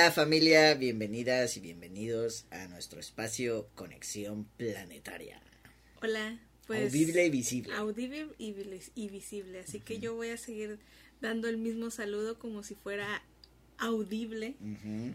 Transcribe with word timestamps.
Hola 0.00 0.12
familia, 0.12 0.74
bienvenidas 0.74 1.56
y 1.56 1.60
bienvenidos 1.60 2.44
a 2.52 2.68
nuestro 2.68 3.00
espacio 3.00 3.68
Conexión 3.74 4.44
Planetaria. 4.56 5.42
Hola, 6.00 6.38
pues... 6.68 6.84
Audible 6.94 7.26
y 7.26 7.30
visible. 7.30 7.74
Audible 7.74 8.28
y, 8.38 8.52
vis- 8.52 8.92
y 8.94 9.08
visible, 9.08 9.58
así 9.58 9.80
que 9.80 9.98
yo 9.98 10.14
voy 10.14 10.28
a 10.28 10.36
seguir 10.36 10.78
dando 11.20 11.48
el 11.48 11.56
mismo 11.58 11.90
saludo 11.90 12.38
como 12.38 12.62
si 12.62 12.76
fuera 12.76 13.24
audible. 13.78 14.54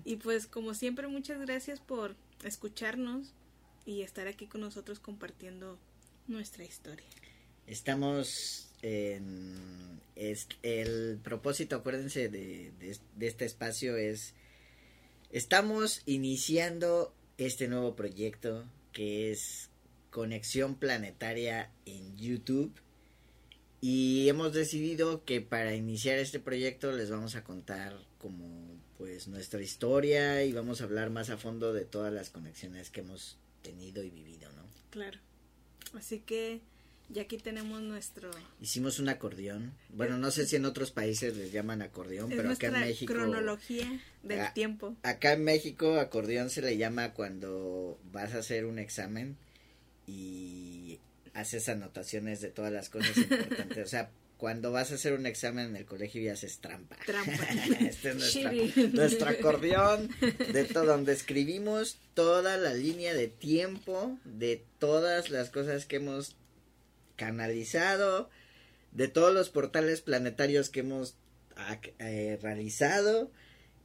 Y 0.04 0.18
pues 0.18 0.47
como 0.47 0.73
siempre, 0.73 1.07
muchas 1.07 1.39
gracias 1.39 1.79
por 1.79 2.18
escucharnos 2.43 3.31
y 3.86 4.01
estar 4.01 4.28
aquí 4.28 4.47
con 4.47 4.59
nosotros 4.59 5.00
compartiendo 5.00 5.79
nuestra 6.28 6.65
historia. 6.65 7.07
Estamos 7.68 8.68
en... 8.81 10.01
es- 10.18 10.50
el 10.61 11.20
propósito, 11.23 11.78
acuérdense, 11.78 12.28
de, 12.28 12.73
de- 12.81 12.97
de 13.15 13.28
este 13.28 13.45
espacio 13.45 13.95
es... 13.95 14.34
Estamos 15.33 16.04
iniciando 16.05 17.11
este 17.39 17.68
nuevo 17.68 17.96
proyecto 17.96 18.65
que 18.92 19.32
es 19.32 19.71
Conexión 20.11 20.75
Planetaria 20.75 21.71
en 21.87 22.15
YouTube. 22.15 22.71
Y 23.82 24.29
hemos 24.29 24.54
decidido 24.54 25.25
que 25.25 25.42
para 25.42 25.73
iniciar 25.73 26.19
este 26.19 26.39
proyecto 26.39 26.92
les 26.92 27.09
vamos 27.09 27.33
a 27.33 27.43
contar 27.43 27.97
como 28.19 28.78
pues 29.00 29.28
nuestra 29.28 29.59
historia 29.59 30.43
y 30.43 30.54
vamos 30.54 30.82
a 30.82 30.83
hablar 30.83 31.09
más 31.09 31.32
a 31.32 31.37
fondo 31.37 31.73
de 31.73 31.86
todas 31.86 32.14
las 32.14 32.30
conexiones 32.30 32.92
que 32.92 33.00
hemos 33.00 33.39
tenido 33.64 34.04
y 34.04 34.11
vivido, 34.11 34.52
¿no? 34.52 34.61
Claro. 34.92 35.17
Así 35.95 36.20
que 36.20 36.61
ya 37.14 37.22
aquí 37.23 37.38
tenemos 37.38 37.81
nuestro... 37.81 38.30
Hicimos 38.61 39.00
un 39.00 39.09
acordeón. 39.09 39.73
Bueno, 39.89 40.17
no 40.17 40.31
sé 40.31 40.45
si 40.45 40.56
en 40.56 40.66
otros 40.66 40.92
países 40.92 41.36
les 41.38 41.52
llaman 41.52 41.81
acordeón, 41.81 42.31
es 42.31 42.38
pero 42.38 42.52
acá 42.52 42.67
en 42.67 42.80
México. 42.80 43.14
cronología 43.14 44.00
del 44.23 44.52
tiempo. 44.53 44.95
Acá 45.03 45.33
en 45.33 45.44
México, 45.44 46.00
acordeón 46.00 46.50
se 46.50 46.61
le 46.61 46.78
llama 46.78 47.14
cuando 47.14 48.00
vas 48.11 48.33
a 48.33 48.39
hacer 48.39 48.66
un 48.66 48.80
examen 48.80 49.38
y 50.08 51.00
haces 51.33 51.70
anotaciones 51.70 52.42
de 52.42 52.50
todas 52.50 52.72
las 52.72 52.89
cosas 52.89 53.16
importantes. 53.17 53.86
O 53.86 53.89
sea, 53.89 54.11
cuando 54.38 54.72
vas 54.72 54.92
a 54.92 54.95
hacer 54.95 55.14
un 55.14 55.25
examen 55.25 55.67
en 55.67 55.75
el 55.77 55.86
colegio 55.86 56.22
y 56.22 56.27
haces 56.27 56.59
trampa. 56.59 56.98
Trampa. 57.05 57.31
este 57.80 58.09
es 58.09 58.16
nuestra- 58.16 58.52
nuestro 58.92 59.30
acordeón, 59.30 60.09
de 60.52 60.66
todo, 60.66 60.86
donde 60.86 61.14
escribimos 61.14 61.98
toda 62.14 62.58
la 62.58 62.73
línea 62.73 63.14
de 63.14 63.27
tiempo 63.30 64.17
de 64.25 64.66
todas 64.80 65.30
las 65.30 65.50
cosas 65.50 65.86
que 65.86 65.95
hemos 65.98 66.36
canalizado, 67.16 68.30
de 68.92 69.08
todos 69.08 69.33
los 69.33 69.50
portales 69.50 70.02
planetarios 70.02 70.69
que 70.69 70.81
hemos 70.81 71.16
ac- 71.55 71.94
eh, 72.00 72.38
realizado 72.42 73.31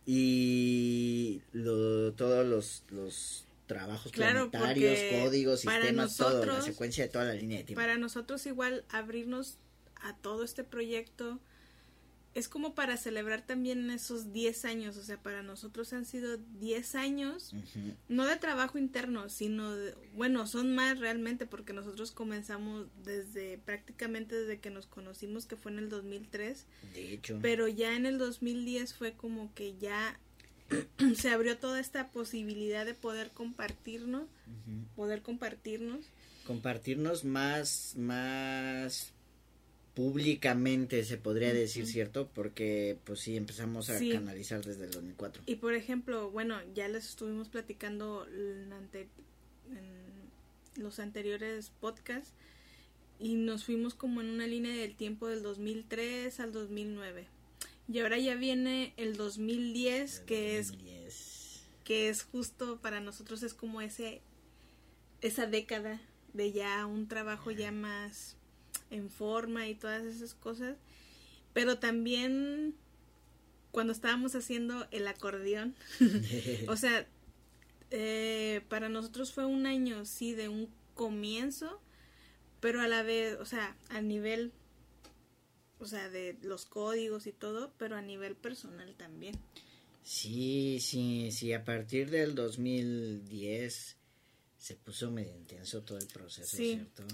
y 0.06 1.42
lo- 1.52 2.12
todos 2.14 2.46
los, 2.46 2.82
los 2.90 3.44
trabajos 3.66 4.12
Claro, 4.12 4.50
planetarios, 4.50 4.98
códigos, 5.22 5.64
para 5.64 5.80
sistemas, 5.82 6.16
todo, 6.16 6.30
la 6.40 6.46
nosotros- 6.46 6.64
secuencia 6.64 7.04
de 7.04 7.10
toda 7.10 7.24
la 7.26 7.34
línea 7.34 7.58
de 7.58 7.64
tiempo. 7.64 7.80
Para 7.80 7.98
nosotros 7.98 8.44
igual 8.46 8.84
abrirnos 8.88 9.58
a 10.00 10.16
todo 10.16 10.44
este 10.44 10.64
proyecto 10.64 11.38
es 12.34 12.48
como 12.48 12.74
para 12.74 12.96
celebrar 12.96 13.44
también 13.44 13.90
esos 13.90 14.32
10 14.32 14.64
años, 14.64 14.96
o 14.96 15.02
sea, 15.02 15.16
para 15.20 15.42
nosotros 15.42 15.92
han 15.92 16.04
sido 16.04 16.36
10 16.60 16.94
años, 16.94 17.52
no 18.08 18.26
de 18.26 18.36
trabajo 18.36 18.78
interno, 18.78 19.28
sino, 19.28 19.74
de- 19.74 19.94
bueno, 20.14 20.46
son 20.46 20.74
más 20.74 20.98
realmente 21.00 21.46
porque 21.46 21.72
nosotros 21.72 22.12
comenzamos 22.12 22.86
desde 23.04 23.58
prácticamente 23.58 24.36
desde 24.36 24.60
que 24.60 24.70
nos 24.70 24.86
conocimos, 24.86 25.46
que 25.46 25.56
fue 25.56 25.72
en 25.72 25.78
el 25.78 25.88
2003, 25.88 26.66
De 26.94 27.14
hecho, 27.14 27.38
pero 27.42 27.66
ya 27.66 27.96
en 27.96 28.06
el 28.06 28.18
2010 28.18 28.94
fue 28.94 29.14
como 29.14 29.52
que 29.54 29.76
ya 29.78 30.20
se 31.16 31.30
abrió 31.30 31.56
toda 31.58 31.80
esta 31.80 32.10
posibilidad 32.10 32.84
de 32.86 32.94
poder 32.94 33.30
compartirnos, 33.30 34.28
poder 34.94 35.22
compartirnos. 35.22 36.04
compartirnos 36.46 37.24
más, 37.24 37.94
más 37.96 39.12
públicamente, 39.98 41.02
se 41.02 41.16
podría 41.16 41.52
decir. 41.52 41.84
¿cierto? 41.86 42.30
Porque, 42.32 42.96
pues 43.04 43.18
sí, 43.18 43.36
empezamos 43.36 43.90
a 43.90 43.98
Sí. 43.98 44.10
canalizar 44.12 44.64
desde 44.64 44.84
el 44.84 44.92
2004. 44.92 45.42
Y 45.46 45.56
por 45.56 45.74
ejemplo, 45.74 46.30
bueno, 46.30 46.56
ya 46.72 46.86
les 46.86 47.04
estuvimos 47.08 47.48
platicando 47.48 48.24
en, 48.28 48.72
ante- 48.72 49.08
en 49.72 50.80
los 50.82 51.00
anteriores 51.00 51.72
podcasts 51.80 52.32
y 53.18 53.34
nos 53.34 53.64
fuimos 53.64 53.94
como 53.94 54.20
en 54.20 54.28
una 54.30 54.46
línea 54.46 54.72
del 54.72 54.94
tiempo 54.94 55.26
del 55.26 55.42
2003 55.42 56.38
al 56.38 56.52
2009. 56.52 57.26
Y 57.92 57.98
ahora 57.98 58.18
ya 58.18 58.36
viene 58.36 58.92
el 58.98 59.16
2010, 59.16 60.20
que 60.20 60.58
es 60.60 60.72
que 61.82 62.08
es 62.08 62.22
justo 62.22 62.78
para 62.80 63.00
nosotros 63.00 63.42
es 63.42 63.52
como 63.54 63.80
ese 63.80 64.20
esa 65.22 65.46
década 65.46 66.00
de 66.34 66.52
ya 66.52 66.86
un 66.86 67.08
trabajo 67.08 67.50
ya 67.50 67.72
más 67.72 68.36
en 68.90 69.10
forma 69.10 69.68
y 69.68 69.74
todas 69.74 70.04
esas 70.04 70.34
cosas 70.34 70.76
pero 71.52 71.78
también 71.78 72.74
cuando 73.70 73.92
estábamos 73.92 74.34
haciendo 74.34 74.86
el 74.90 75.06
acordeón 75.08 75.74
o 76.68 76.76
sea 76.76 77.06
eh, 77.90 78.62
para 78.68 78.88
nosotros 78.88 79.32
fue 79.32 79.46
un 79.46 79.66
año 79.66 80.04
sí 80.04 80.34
de 80.34 80.48
un 80.48 80.68
comienzo 80.94 81.80
pero 82.60 82.80
a 82.80 82.88
la 82.88 83.02
vez 83.02 83.36
o 83.40 83.44
sea 83.44 83.76
a 83.90 84.00
nivel 84.00 84.52
o 85.80 85.86
sea 85.86 86.08
de 86.08 86.36
los 86.42 86.66
códigos 86.66 87.26
y 87.26 87.32
todo 87.32 87.72
pero 87.78 87.96
a 87.96 88.02
nivel 88.02 88.34
personal 88.36 88.94
también 88.96 89.34
Sí, 90.02 90.78
sí, 90.80 91.30
sí, 91.32 91.52
a 91.52 91.64
partir 91.64 92.08
del 92.08 92.34
2010 92.34 93.96
se 94.56 94.74
puso 94.76 95.10
medio 95.10 95.36
intenso 95.36 95.82
todo 95.82 95.98
el 95.98 96.06
proceso, 96.06 96.56
Sí. 96.56 96.76
¿cierto? 96.76 97.04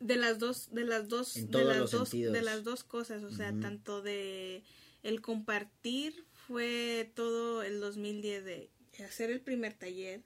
De 0.00 0.16
las 0.16 0.38
dos 0.38 0.68
de 0.72 0.84
las 0.84 1.08
dos 1.08 1.36
En 1.36 1.50
de 1.50 1.64
las 1.64 1.90
dos 1.90 2.08
sentidos. 2.08 2.32
de 2.32 2.42
las 2.42 2.64
dos 2.64 2.84
cosas 2.84 3.22
o 3.22 3.30
sea 3.30 3.52
tanto 3.60 4.02
de 4.02 4.62
el 5.02 5.20
compartir 5.20 6.24
fue 6.46 7.12
todo 7.14 7.62
el 7.62 7.80
2010 7.80 8.44
de 8.44 8.70
hacer 9.06 9.30
el 9.30 9.40
primer 9.40 9.74
taller 9.74 10.22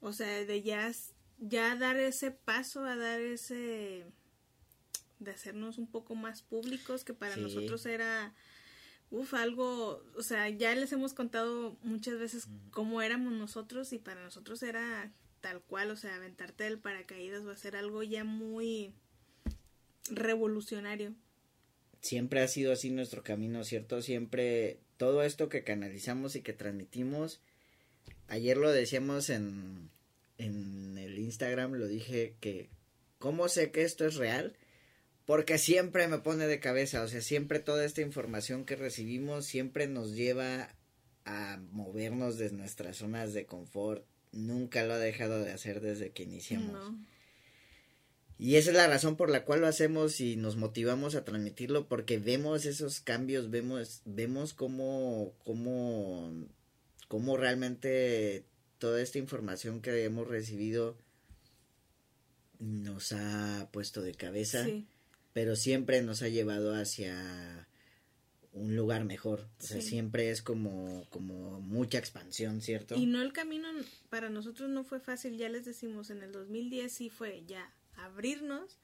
o 0.00 0.12
sea 0.12 0.44
de 0.44 0.62
ya 0.62 0.92
ya 1.38 1.74
dar 1.76 1.96
ese 1.96 2.30
paso 2.30 2.84
a 2.84 2.96
dar 2.96 3.20
ese 3.20 4.04
de 5.18 5.30
hacernos 5.30 5.78
un 5.78 5.86
poco 5.90 6.14
más 6.14 6.42
públicos 6.42 7.02
que 7.04 7.14
para 7.14 7.34
Sí. 7.34 7.40
nosotros 7.40 7.86
era 7.86 8.34
uf 9.10 9.34
algo 9.34 10.02
o 10.16 10.22
sea 10.22 10.48
ya 10.50 10.74
les 10.74 10.92
hemos 10.92 11.14
contado 11.14 11.76
muchas 11.82 12.18
veces 12.18 12.48
cómo 12.70 13.00
éramos 13.02 13.32
nosotros 13.32 13.92
y 13.92 13.98
para 13.98 14.22
nosotros 14.22 14.62
era 14.62 15.12
tal 15.40 15.60
cual, 15.62 15.90
o 15.90 15.96
sea, 15.96 16.16
aventarte 16.16 16.64
del 16.64 16.78
paracaídas 16.78 17.46
va 17.46 17.52
a 17.52 17.56
ser 17.56 17.76
algo 17.76 18.02
ya 18.02 18.24
muy 18.24 18.92
revolucionario. 20.10 21.14
Siempre 22.00 22.40
ha 22.40 22.48
sido 22.48 22.72
así 22.72 22.90
nuestro 22.90 23.22
camino, 23.22 23.64
¿cierto? 23.64 24.02
Siempre 24.02 24.80
todo 24.96 25.22
esto 25.22 25.48
que 25.48 25.64
canalizamos 25.64 26.36
y 26.36 26.42
que 26.42 26.52
transmitimos, 26.52 27.40
ayer 28.28 28.56
lo 28.56 28.70
decíamos 28.70 29.30
en, 29.30 29.90
en 30.38 30.98
el 30.98 31.18
Instagram, 31.18 31.72
lo 31.72 31.86
dije 31.86 32.36
que, 32.40 32.70
¿cómo 33.18 33.48
sé 33.48 33.70
que 33.70 33.82
esto 33.82 34.06
es 34.06 34.16
real? 34.16 34.56
Porque 35.24 35.58
siempre 35.58 36.06
me 36.06 36.18
pone 36.18 36.46
de 36.46 36.60
cabeza, 36.60 37.02
o 37.02 37.08
sea, 37.08 37.20
siempre 37.20 37.58
toda 37.58 37.84
esta 37.84 38.00
información 38.00 38.64
que 38.64 38.76
recibimos 38.76 39.46
siempre 39.46 39.88
nos 39.88 40.14
lleva 40.14 40.68
a 41.24 41.58
movernos 41.72 42.38
de 42.38 42.50
nuestras 42.52 42.98
zonas 42.98 43.34
de 43.34 43.46
confort. 43.46 44.06
Nunca 44.32 44.84
lo 44.84 44.94
ha 44.94 44.98
dejado 44.98 45.42
de 45.42 45.52
hacer 45.52 45.80
desde 45.80 46.10
que 46.10 46.24
iniciamos. 46.24 46.72
¿no? 46.72 46.98
Y 48.38 48.56
esa 48.56 48.70
es 48.70 48.76
la 48.76 48.86
razón 48.86 49.16
por 49.16 49.30
la 49.30 49.44
cual 49.44 49.60
lo 49.60 49.66
hacemos 49.66 50.20
y 50.20 50.36
nos 50.36 50.56
motivamos 50.56 51.14
a 51.14 51.24
transmitirlo 51.24 51.88
porque 51.88 52.18
vemos 52.18 52.66
esos 52.66 53.00
cambios, 53.00 53.50
vemos, 53.50 54.02
vemos 54.04 54.52
cómo, 54.52 55.32
cómo, 55.44 56.30
cómo 57.08 57.36
realmente 57.38 58.44
toda 58.78 59.00
esta 59.00 59.18
información 59.18 59.80
que 59.80 60.04
hemos 60.04 60.28
recibido 60.28 60.98
nos 62.58 63.12
ha 63.12 63.70
puesto 63.72 64.02
de 64.02 64.14
cabeza, 64.14 64.64
Sí, 64.64 64.86
pero 65.32 65.56
siempre 65.56 66.02
nos 66.02 66.22
ha 66.22 66.28
llevado 66.28 66.74
hacia 66.74 67.68
un 68.56 68.74
lugar 68.76 69.04
mejor. 69.04 69.46
O 69.60 69.62
sea, 69.62 69.80
Sí. 69.80 69.88
siempre 69.90 70.30
es 70.30 70.42
como, 70.42 71.06
como 71.10 71.60
mucha 71.60 71.98
expansión, 71.98 72.60
¿cierto? 72.60 72.96
y 72.96 73.06
no 73.06 73.20
el 73.22 73.32
camino 73.32 73.68
para 74.10 74.28
nosotros 74.30 74.68
no 74.70 74.82
fue 74.84 74.98
fácil, 75.00 75.36
ya 75.36 75.48
les 75.48 75.64
decimos, 75.64 76.10
en 76.10 76.22
el 76.22 76.32
2010 76.32 76.90
sí 76.92 77.10
fue 77.10 77.44
ya 77.46 77.70
abrirnos, 77.96 78.78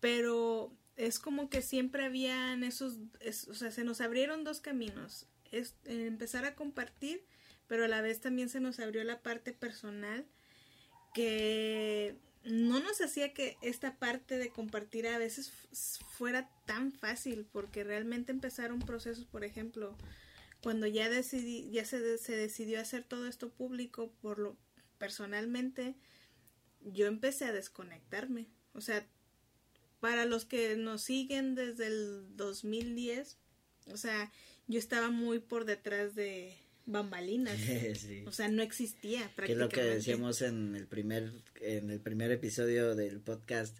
pero 0.00 0.72
es 0.96 1.18
como 1.18 1.48
que 1.50 1.62
siempre 1.62 2.04
habían 2.04 2.64
esos, 2.64 2.98
es- 3.20 3.48
o 3.48 3.54
sea, 3.54 3.70
se 3.70 3.84
nos 3.84 4.00
abrieron 4.00 4.44
dos 4.44 4.60
caminos, 4.60 5.26
es 5.52 5.74
empezar 5.84 6.44
a 6.44 6.54
compartir, 6.54 7.24
pero 7.66 7.84
a 7.84 7.88
la 7.88 8.00
vez 8.02 8.20
también 8.20 8.48
se 8.48 8.60
nos 8.60 8.80
abrió 8.80 9.02
la 9.04 9.20
parte 9.22 9.52
personal 9.52 10.26
que 11.14 12.16
no 12.44 12.80
nos 12.80 13.00
hacía 13.00 13.34
que 13.34 13.56
esta 13.60 13.96
parte 13.98 14.38
de 14.38 14.50
compartir 14.50 15.06
a 15.06 15.18
veces 15.18 15.50
fuera 16.08 16.50
tan 16.66 16.92
fácil, 16.92 17.46
porque 17.50 17.84
realmente 17.84 18.32
empezaron 18.32 18.80
procesos, 18.80 19.26
por 19.26 19.44
ejemplo, 19.44 19.96
cuando 20.62 20.86
ya 20.86 21.08
decidí, 21.08 21.70
ya 21.70 21.84
se, 21.84 22.18
se 22.18 22.36
decidió 22.36 22.80
hacer 22.80 23.04
todo 23.04 23.26
esto 23.26 23.50
público, 23.50 24.12
por 24.20 24.38
lo 24.38 24.56
personalmente, 24.98 25.94
yo 26.80 27.06
empecé 27.06 27.46
a 27.46 27.52
desconectarme. 27.52 28.46
O 28.74 28.80
sea, 28.80 29.06
para 30.00 30.24
los 30.24 30.44
que 30.44 30.76
nos 30.76 31.02
siguen 31.02 31.54
desde 31.54 31.86
el 31.86 32.36
2010, 32.36 33.36
o 33.92 33.96
sea, 33.96 34.32
yo 34.66 34.78
estaba 34.78 35.10
muy 35.10 35.40
por 35.40 35.64
detrás 35.64 36.14
de 36.14 36.56
bambalinas. 36.86 37.58
O 38.26 38.32
sea, 38.32 38.48
no 38.48 38.62
existía 38.62 39.30
prácticamente. 39.34 39.46
Que 39.46 39.52
es 39.52 39.58
lo 39.58 39.68
que 39.68 39.82
decíamos 39.82 40.42
en 40.42 40.76
el 40.76 40.86
primer 40.86 41.32
en 41.60 41.90
el 41.90 42.00
primer 42.00 42.30
episodio 42.30 42.94
del 42.94 43.20
podcast. 43.20 43.76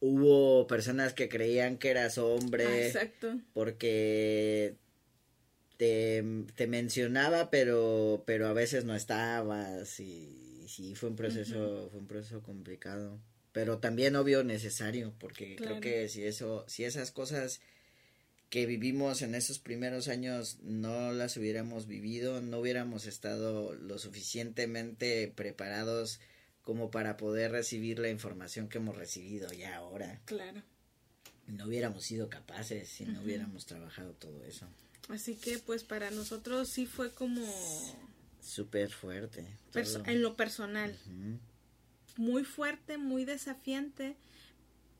Hubo 0.00 0.66
personas 0.66 1.14
que 1.14 1.28
creían 1.28 1.78
que 1.78 1.90
eras 1.90 2.18
hombre. 2.18 2.66
Ah, 2.66 2.86
exacto. 2.86 3.40
Porque 3.52 4.76
te, 5.76 6.22
te, 6.54 6.66
mencionaba, 6.66 7.50
pero 7.50 8.22
pero 8.26 8.48
a 8.48 8.52
veces 8.52 8.84
no 8.84 8.94
estabas 8.94 9.98
y, 10.00 10.66
sí 10.68 10.94
fue 10.94 11.10
un 11.10 11.16
proceso 11.16 11.88
fue 11.90 12.00
un 12.00 12.06
proceso 12.06 12.42
complicado, 12.42 13.20
pero 13.52 13.78
también 13.78 14.16
obvio 14.16 14.44
necesario, 14.44 15.14
porque 15.18 15.56
creo 15.56 15.80
que 15.80 16.08
si 16.08 16.24
eso 16.24 16.64
si 16.68 16.84
esas 16.84 17.10
cosas 17.10 17.60
que 18.54 18.66
vivimos 18.66 19.22
en 19.22 19.34
esos 19.34 19.58
primeros 19.58 20.06
años 20.06 20.58
no 20.62 21.10
las 21.10 21.36
hubiéramos 21.36 21.88
vivido, 21.88 22.40
no 22.40 22.60
hubiéramos 22.60 23.04
estado 23.04 23.74
lo 23.74 23.98
suficientemente 23.98 25.26
preparados 25.34 26.20
como 26.62 26.88
para 26.88 27.16
poder 27.16 27.50
recibir 27.50 27.98
la 27.98 28.10
información 28.10 28.68
que 28.68 28.78
hemos 28.78 28.96
recibido 28.96 29.52
ya 29.52 29.74
ahora. 29.74 30.20
Claro. 30.26 30.62
No 31.48 31.64
hubiéramos 31.64 32.04
sido 32.04 32.28
capaces 32.28 32.88
si 32.88 33.06
no 33.06 33.22
hubiéramos 33.22 33.66
trabajado 33.66 34.12
todo 34.12 34.44
eso. 34.44 34.68
Así 35.08 35.34
que 35.34 35.58
pues 35.58 35.82
para 35.82 36.12
nosotros 36.12 36.68
sí 36.68 36.86
fue 36.86 37.12
como... 37.12 37.42
Súper 38.40 38.92
fuerte. 38.92 39.44
en 40.06 40.22
lo 40.22 40.36
personal. 40.36 40.96
Muy 42.16 42.44
fuerte, 42.44 42.98
muy 42.98 43.24
desafiante 43.24 44.16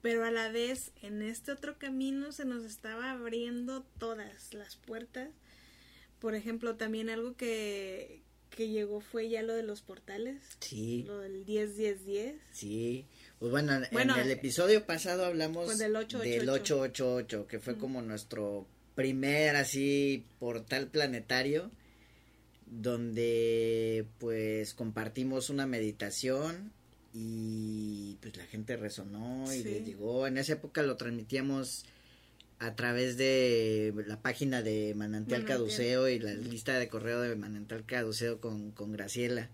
pero 0.05 0.23
a 0.23 0.31
la 0.31 0.51
vez 0.51 0.93
en 1.01 1.23
este 1.23 1.51
otro 1.51 1.79
camino 1.79 2.31
se 2.31 2.45
nos 2.45 2.63
estaba 2.63 3.13
abriendo 3.13 3.87
todas 3.97 4.53
las 4.53 4.77
puertas. 4.77 5.31
Por 6.19 6.35
ejemplo, 6.35 6.77
también 6.77 7.09
algo 7.09 7.39
que, 7.39 8.21
que 8.51 8.69
llegó 8.69 9.01
fue 9.01 9.31
ya 9.31 9.43
lo 9.43 9.55
de 9.55 9.63
los 9.63 9.81
portales. 9.81 10.43
Sí. 10.61 11.05
Lo 11.07 11.21
del 11.21 11.47
10-10-10. 11.47 12.35
Sí. 12.53 13.07
Pues 13.39 13.51
bueno, 13.51 13.77
en 13.77 14.11
el 14.11 14.31
episodio 14.31 14.85
pasado 14.85 15.25
hablamos 15.25 15.65
pues 15.65 15.79
del 15.79 15.97
888, 15.97 17.47
que 17.47 17.59
fue 17.59 17.79
como 17.79 18.03
nuestro 18.03 18.67
primer 18.95 19.57
así 19.57 20.27
portal 20.39 20.89
planetario 20.89 21.71
donde 22.67 24.07
pues 24.19 24.75
compartimos 24.75 25.49
una 25.49 25.67
meditación 25.67 26.75
y 27.17 28.19
pues 28.21 28.37
la 28.37 28.45
gente 28.45 28.77
resonó 28.77 29.53
y 29.55 29.63
le 29.63 29.85
llegó. 29.85 30.27
En 30.27 30.37
esa 30.37 30.55
época 30.55 30.83
lo 30.83 30.97
transmitíamos 30.97 31.87
a 32.59 32.75
través 32.75 33.17
de 33.17 33.95
la 34.07 34.21
página 34.21 34.63
de 34.63 34.95
Manantial, 34.97 35.45
Caduceo 35.45 36.09
y 36.09 36.19
la 36.19 36.35
lista 36.35 36.77
de 36.79 36.89
correo 36.89 37.21
de 37.21 37.37
Manantial 37.37 37.87
Caduceo 37.87 38.41
con, 38.41 38.73
con 38.73 38.93
Graciela. 38.93 39.49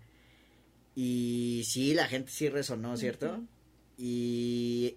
Y 0.96 1.62
sí, 1.66 1.92
la 1.92 2.08
gente 2.08 2.32
sí 2.32 2.48
resonó, 2.48 2.96
¿cierto? 2.96 3.42
Y 3.98 4.96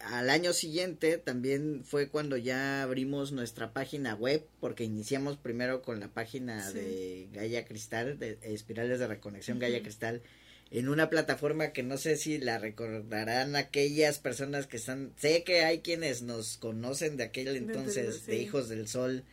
al 0.00 0.30
año 0.30 0.52
siguiente 0.52 1.16
también 1.16 1.82
fue 1.84 2.08
cuando 2.08 2.36
ya 2.36 2.82
abrimos 2.82 3.30
nuestra 3.30 3.72
página 3.72 4.16
web, 4.16 4.44
porque 4.58 4.82
iniciamos 4.82 5.36
primero 5.36 5.82
con 5.82 6.00
la 6.00 6.08
página 6.08 6.72
de 6.72 7.28
Gaia 7.32 7.64
Cristal, 7.66 8.18
de 8.18 8.38
Espirales 8.42 8.98
de 8.98 9.06
Reconexión 9.06 9.60
Gaia 9.60 9.82
Cristal, 9.82 10.22
en 10.70 10.88
una 10.88 11.10
plataforma 11.10 11.72
que 11.72 11.82
no 11.82 11.96
sé 11.96 12.16
si 12.16 12.38
la 12.38 12.58
recordarán 12.58 13.56
aquellas 13.56 14.18
personas 14.18 14.66
que 14.66 14.76
están, 14.76 15.12
sé 15.16 15.42
que 15.42 15.62
hay 15.62 15.80
quienes 15.80 16.22
nos 16.22 16.56
conocen 16.58 17.16
de 17.16 17.24
aquel 17.24 17.56
entonces, 17.56 18.26
de 18.26 18.36
Hijos 18.36 18.68
del 18.68 18.86
Sol, 18.86 19.24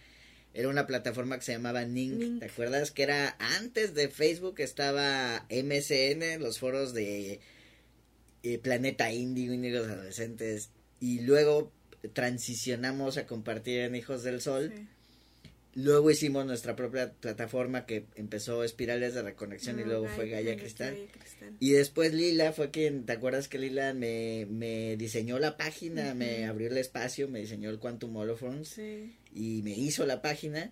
era 0.53 0.69
una 0.69 0.87
plataforma 0.87 1.37
que 1.37 1.45
se 1.45 1.51
llamaba 1.51 1.85
Ning, 1.85 2.39
¿te 2.39 2.45
acuerdas? 2.45 2.89
Que 2.89 3.03
era 3.03 3.35
antes 3.37 3.93
de 3.93 4.09
Facebook 4.09 4.55
estaba 4.59 5.45
MSN, 5.51 6.41
los 6.41 6.57
foros 6.57 6.95
de 6.95 7.39
eh, 8.41 8.57
Planeta 8.57 9.11
Índigo, 9.11 9.53
Índigos 9.53 9.87
Adolescentes, 9.87 10.71
y 10.99 11.19
luego 11.19 11.71
transicionamos 12.13 13.17
a 13.17 13.27
compartir 13.27 13.81
en 13.81 13.95
Hijos 13.95 14.23
del 14.23 14.41
Sol. 14.41 14.73
Luego 15.79 16.09
hicimos 16.09 16.44
nuestra 16.44 16.75
propia 16.75 17.13
plataforma 17.13 17.85
que 17.85 18.07
empezó 18.15 18.63
Espirales 18.63 19.13
de 19.13 19.21
Reconexión 19.21 19.77
y 19.77 19.83
ah, 19.83 19.85
luego 19.85 20.07
fue 20.07 20.27
Gaia 20.27 20.57
Cristal. 20.57 20.97
Y 21.59 21.74
después 21.74 22.15
Lila 22.15 22.51
fue 22.51 22.71
quien, 22.71 23.06
¿te 23.06 23.13
acuerdas 23.13 23.47
que 23.47 23.59
Lila 23.59 23.94
me, 23.94 24.47
me 24.50 24.97
diseñó 24.97 25.38
la 25.38 25.56
página, 25.56 26.15
me 26.15 26.47
abrió 26.47 26.69
el 26.69 26.79
espacio, 26.79 27.27
me 27.27 27.41
diseñó 27.41 27.69
el 27.69 27.77
Quantum 27.77 28.15
Holophones 28.15 28.79
y 28.79 29.62
me 29.62 29.77
hizo 29.77 30.07
la 30.07 30.24
página 30.24 30.71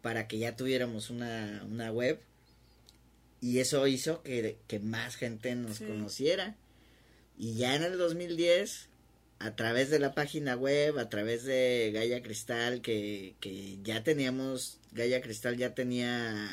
para 0.00 0.26
que 0.28 0.38
ya 0.38 0.56
tuviéramos 0.56 1.10
una, 1.10 1.62
una 1.70 1.92
web 1.92 2.18
y 3.42 3.58
eso 3.58 3.86
hizo 3.86 4.22
que, 4.22 4.56
que 4.66 4.80
más 4.80 5.16
gente 5.16 5.54
nos 5.56 5.80
conociera. 5.80 6.56
Y 7.36 7.56
ya 7.56 7.74
en 7.74 7.82
el 7.82 7.98
2010 7.98 8.88
a 9.38 9.54
través 9.54 9.90
de 9.90 9.98
la 9.98 10.14
página 10.14 10.56
web, 10.56 10.98
a 10.98 11.08
través 11.08 11.44
de 11.44 11.90
Gaia 11.92 12.22
Cristal, 12.22 12.80
que, 12.80 13.36
que 13.40 13.78
ya 13.82 14.02
teníamos, 14.02 14.78
Gaia 14.92 15.20
Cristal 15.20 15.56
ya 15.56 15.74
tenía, 15.74 16.48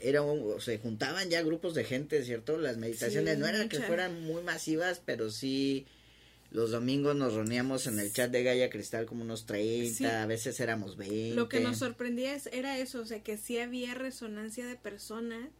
era 0.00 0.22
se 0.58 0.78
juntaban 0.78 1.30
ya 1.30 1.42
grupos 1.42 1.74
de 1.74 1.84
gente, 1.84 2.24
¿cierto? 2.24 2.58
Las 2.58 2.76
meditaciones 2.76 3.38
no 3.38 3.46
eran 3.46 3.68
que 3.68 3.80
fueran 3.80 4.24
muy 4.24 4.42
masivas, 4.42 5.00
pero 5.04 5.30
sí 5.30 5.86
los 6.50 6.70
domingos 6.70 7.14
nos 7.14 7.34
reuníamos 7.34 7.86
en 7.86 8.00
el 8.00 8.12
chat 8.12 8.30
de 8.30 8.42
Gaia 8.42 8.70
Cristal 8.70 9.06
como 9.06 9.22
unos 9.22 9.46
30, 9.46 10.22
a 10.22 10.26
veces 10.26 10.58
éramos 10.58 10.96
20. 10.96 11.36
Lo 11.36 11.48
que 11.48 11.60
nos 11.60 11.78
sorprendía 11.78 12.36
era 12.52 12.78
eso, 12.78 13.00
o 13.00 13.04
sea, 13.04 13.22
que 13.22 13.36
sí 13.36 13.58
había 13.58 13.94
resonancia 13.94 14.66
de 14.66 14.74
personas, 14.74 15.50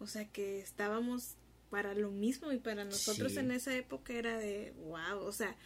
o 0.00 0.06
sea, 0.06 0.26
que 0.26 0.58
estábamos 0.60 1.36
para 1.70 1.94
lo 1.94 2.10
mismo 2.10 2.52
y 2.52 2.58
para 2.58 2.84
nosotros 2.84 3.36
en 3.36 3.50
esa 3.50 3.76
época 3.76 4.12
era 4.12 4.38
de 4.38 4.72
wow, 4.86 5.20
o 5.20 5.32
sea, 5.32 5.56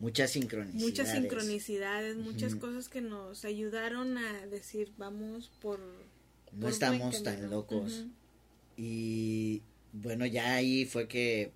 Muchas 0.00 0.30
sincronicidades. 0.30 0.82
Muchas 0.82 1.12
sincronicidades, 1.12 2.16
muchas 2.16 2.54
cosas 2.54 2.88
que 2.88 3.02
nos 3.02 3.44
ayudaron 3.44 4.16
a 4.16 4.46
decir, 4.46 4.90
vamos 4.96 5.50
por... 5.60 5.78
No 6.52 6.68
estamos 6.68 7.22
tan 7.22 7.50
locos. 7.50 8.06
Y 8.78 9.60
bueno, 9.92 10.24
ya 10.24 10.54
ahí 10.54 10.86
fue 10.86 11.06
que, 11.06 11.52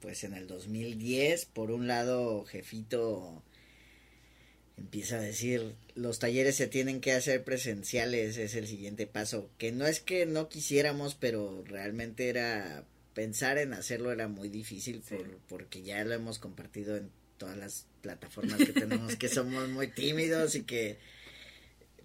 pues 0.00 0.22
en 0.22 0.34
el 0.34 0.46
2010, 0.46 1.46
por 1.46 1.70
un 1.70 1.86
lado, 1.86 2.44
Jefito 2.44 3.42
empieza 4.76 5.16
a 5.16 5.22
decir, 5.22 5.74
los 5.94 6.18
talleres 6.18 6.56
se 6.56 6.66
tienen 6.66 7.00
que 7.00 7.12
hacer 7.12 7.42
presenciales, 7.42 8.36
es 8.36 8.54
el 8.54 8.66
siguiente 8.66 9.06
paso, 9.06 9.50
que 9.56 9.72
no 9.72 9.86
es 9.86 10.00
que 10.00 10.26
no 10.26 10.50
quisiéramos, 10.50 11.14
pero 11.14 11.64
realmente 11.64 12.28
era 12.28 12.84
pensar 13.18 13.58
en 13.58 13.72
hacerlo 13.72 14.12
era 14.12 14.28
muy 14.28 14.48
difícil 14.48 15.00
por, 15.00 15.26
porque 15.48 15.82
ya 15.82 16.04
lo 16.04 16.14
hemos 16.14 16.38
compartido 16.38 16.96
en 16.96 17.10
todas 17.36 17.56
las 17.56 17.86
plataformas 18.00 18.58
que 18.58 18.72
tenemos, 18.72 19.16
que 19.16 19.28
somos 19.28 19.68
muy 19.70 19.88
tímidos 19.88 20.54
y 20.54 20.62
que 20.62 20.98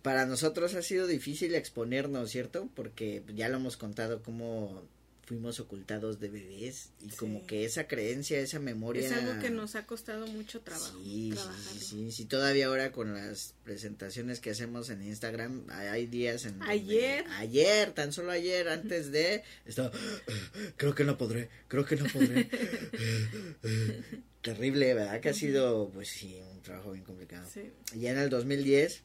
para 0.02 0.26
nosotros 0.26 0.74
ha 0.74 0.82
sido 0.82 1.06
difícil 1.06 1.54
exponernos, 1.54 2.32
¿cierto? 2.32 2.68
Porque 2.74 3.22
ya 3.36 3.48
lo 3.48 3.58
hemos 3.58 3.78
contado 3.78 4.24
cómo 4.24 4.82
fuimos 5.26 5.60
ocultados 5.60 6.20
de 6.20 6.30
bebés 6.30 6.90
y 7.02 7.10
como 7.10 7.46
que 7.46 7.64
esa 7.66 7.88
creencia, 7.88 8.40
esa 8.40 8.60
memoria... 8.60 9.06
Es 9.06 9.12
algo 9.14 9.40
que 9.42 9.50
nos 9.50 9.76
ha 9.76 9.86
costado 9.86 10.28
mucho 10.28 10.62
trabajo. 10.62 11.00
Sí, 11.04 11.34
sí, 11.80 12.12
sí, 12.12 12.26
todavía 12.26 12.68
ahora 12.68 12.92
con 12.92 13.14
las 13.14 13.56
presentaciones 13.64 14.40
que 14.40 14.50
hacemos 14.50 14.90
en 14.90 15.02
Instagram, 15.02 15.66
hay 15.70 16.08
días 16.08 16.46
en... 16.46 16.62
Ayer. 16.64 17.26
ayer, 17.38 17.92
tan 17.94 18.12
solo 18.12 18.32
ayer, 18.32 18.68
antes 18.68 19.12
de... 19.12 19.44
Estaba, 19.66 19.92
creo 20.78 20.94
que 20.94 21.06
no 21.06 21.18
podré, 21.18 21.50
creo 21.68 21.86
que 21.86 21.96
no 21.96 22.06
podré. 22.06 22.50
terrible, 24.42 24.94
¿verdad? 24.94 25.22
Que 25.22 25.30
ha 25.30 25.34
sido, 25.34 25.90
pues 25.94 26.10
sí, 26.10 26.40
un 26.52 26.62
trabajo 26.62 26.92
bien 26.92 27.06
complicado. 27.06 27.48
Sí. 27.52 27.72
Ya 27.96 28.12
en 28.12 28.20
el 28.20 28.30
2010, 28.30 29.04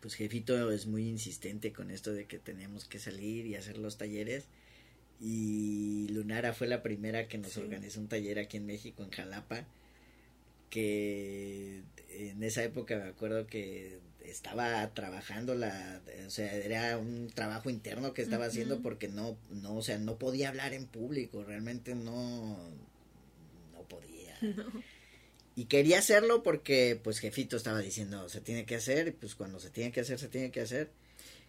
pues 0.00 0.14
Jefito 0.14 0.72
es 0.72 0.86
muy 0.86 1.06
insistente 1.06 1.72
con 1.72 1.90
esto 1.90 2.12
de 2.12 2.26
que 2.26 2.38
tenemos 2.38 2.86
que 2.86 2.98
salir 2.98 3.46
y 3.46 3.54
hacer 3.54 3.76
los 3.76 3.98
talleres. 3.98 4.48
Y 5.20 6.08
Lunara 6.08 6.52
fue 6.52 6.66
la 6.66 6.82
primera 6.82 7.28
que 7.28 7.38
nos 7.38 7.56
organizó 7.56 8.00
un 8.00 8.08
taller 8.08 8.38
aquí 8.38 8.56
en 8.56 8.66
México, 8.66 9.04
en 9.04 9.10
Jalapa. 9.10 9.64
Que 10.68 11.82
en 12.08 12.42
esa 12.42 12.64
época 12.64 12.96
me 12.96 13.08
acuerdo 13.10 13.46
que 13.46 13.98
estaba 14.24 14.88
trabajando 14.94 15.54
la 15.54 16.00
o 16.26 16.30
sea 16.30 16.54
era 16.54 16.96
un 16.96 17.30
trabajo 17.34 17.70
interno 17.70 18.14
que 18.14 18.22
estaba 18.22 18.46
haciendo 18.46 18.80
porque 18.80 19.08
no 19.08 19.36
no 19.50 19.76
o 19.76 19.82
sea 19.82 19.98
no 19.98 20.16
podía 20.16 20.48
hablar 20.48 20.74
en 20.74 20.86
público 20.86 21.42
realmente 21.44 21.94
no. 21.94 22.56
Y 25.54 25.66
quería 25.66 25.98
hacerlo 25.98 26.42
porque 26.42 26.98
pues 27.02 27.18
jefito 27.18 27.56
estaba 27.56 27.80
diciendo 27.80 28.28
se 28.28 28.40
tiene 28.40 28.64
que 28.64 28.74
hacer 28.74 29.08
y 29.08 29.10
pues 29.10 29.34
cuando 29.34 29.60
se 29.60 29.70
tiene 29.70 29.92
que 29.92 30.00
hacer 30.00 30.18
se 30.18 30.28
tiene 30.28 30.50
que 30.50 30.62
hacer 30.62 30.90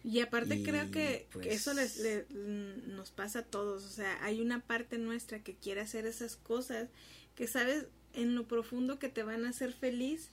y 0.04 0.20
aparte 0.20 0.62
creo 0.62 0.90
que, 0.90 1.26
pues 1.32 1.46
eso 1.56 1.72
les, 1.74 1.96
le- 1.98 2.26
mm, 2.30 2.94
nos 2.94 3.10
pasa 3.10 3.40
a 3.40 3.44
todos, 3.44 3.84
o 3.84 3.88
sea, 3.88 4.22
hay 4.22 4.40
una 4.40 4.60
parte 4.60 4.98
nuestra 4.98 5.42
que 5.42 5.54
quiere 5.56 5.80
hacer 5.80 6.06
esas 6.06 6.36
cosas 6.36 6.88
que 7.34 7.46
sabes 7.48 7.86
en 8.12 8.34
lo 8.36 8.46
profundo 8.46 8.98
que 8.98 9.08
te 9.08 9.22
van 9.24 9.44
a 9.46 9.48
hacer 9.48 9.72
feliz, 9.72 10.28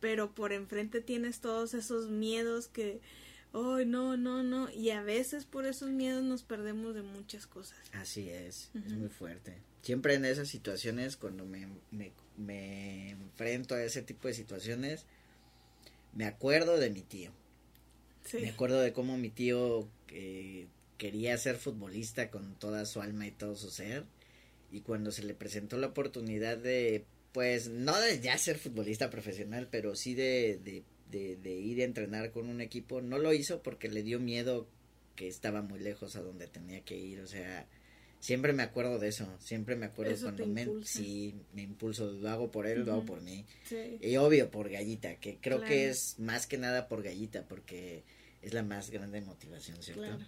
pero 0.00 0.34
por 0.34 0.52
enfrente 0.52 1.00
tienes 1.00 1.40
todos 1.40 1.74
esos 1.74 2.10
miedos 2.10 2.66
que, 2.68 3.00
ay, 3.52 3.86
no, 3.86 4.16
no, 4.16 4.42
no, 4.42 4.68
y 4.70 4.90
a 4.90 5.02
veces 5.02 5.44
por 5.44 5.64
esos 5.64 5.90
miedos 5.90 6.24
nos 6.24 6.42
perdemos 6.42 6.94
de 6.94 7.02
muchas 7.02 7.46
cosas. 7.46 7.78
Así 7.92 8.28
es, 8.28 8.70
es 8.84 8.92
muy 8.94 9.08
fuerte. 9.08 9.58
Siempre 9.82 10.14
en 10.14 10.24
esas 10.24 10.48
situaciones, 10.48 11.16
cuando 11.16 11.44
me, 11.46 11.68
me, 11.90 12.12
me 12.36 13.10
enfrento 13.10 13.74
a 13.74 13.82
ese 13.82 14.02
tipo 14.02 14.28
de 14.28 14.34
situaciones, 14.34 15.06
me 16.14 16.24
acuerdo 16.26 16.76
de 16.78 16.90
mi 16.90 17.02
tío. 17.02 17.32
Me 18.34 18.50
acuerdo 18.50 18.80
de 18.80 18.92
cómo 18.92 19.16
mi 19.16 19.30
tío 19.30 19.88
eh, 20.08 20.66
quería 20.98 21.36
ser 21.36 21.56
futbolista 21.56 22.30
con 22.30 22.54
toda 22.54 22.86
su 22.86 23.00
alma 23.00 23.26
y 23.26 23.30
todo 23.32 23.56
su 23.56 23.70
ser. 23.70 24.04
Y 24.70 24.80
cuando 24.80 25.10
se 25.12 25.24
le 25.24 25.34
presentó 25.34 25.76
la 25.76 25.88
oportunidad 25.88 26.56
de, 26.56 27.04
pues, 27.32 27.68
no 27.68 27.98
de 28.00 28.20
ya 28.20 28.38
ser 28.38 28.58
futbolista 28.58 29.10
profesional, 29.10 29.68
pero 29.70 29.94
sí 29.96 30.14
de, 30.14 30.58
de, 30.64 30.82
de, 31.10 31.36
de 31.36 31.52
ir 31.52 31.80
a 31.80 31.84
entrenar 31.84 32.30
con 32.30 32.48
un 32.48 32.60
equipo, 32.60 33.02
no 33.02 33.18
lo 33.18 33.32
hizo 33.32 33.62
porque 33.62 33.88
le 33.88 34.02
dio 34.02 34.18
miedo 34.18 34.66
que 35.16 35.28
estaba 35.28 35.60
muy 35.60 35.78
lejos 35.78 36.16
a 36.16 36.22
donde 36.22 36.46
tenía 36.46 36.82
que 36.82 36.96
ir. 36.96 37.20
O 37.20 37.26
sea, 37.26 37.66
siempre 38.22 38.52
me 38.52 38.62
acuerdo 38.62 38.98
de 39.00 39.08
eso. 39.08 39.28
Siempre 39.40 39.74
me 39.74 39.86
acuerdo 39.86 40.12
Eso 40.12 40.26
cuando 40.26 40.46
me, 40.46 40.66
sí, 40.84 41.34
me 41.52 41.62
impulso. 41.62 42.12
Lo 42.12 42.30
hago 42.30 42.50
por 42.52 42.66
él, 42.68 42.84
lo 42.84 42.92
hago 42.92 43.04
por 43.04 43.20
mí. 43.20 43.44
Sí. 43.64 43.98
Y 44.00 44.16
obvio 44.16 44.48
por 44.50 44.70
Gallita, 44.70 45.16
que 45.16 45.38
creo 45.40 45.58
Claro. 45.58 45.68
que 45.70 45.90
es 45.90 46.18
más 46.18 46.46
que 46.46 46.56
nada 46.56 46.86
por 46.88 47.02
Gallita, 47.02 47.42
porque 47.48 48.04
es 48.40 48.54
la 48.54 48.62
más 48.62 48.90
grande 48.90 49.20
motivación, 49.20 49.82
¿cierto? 49.82 50.02
Claro. 50.02 50.24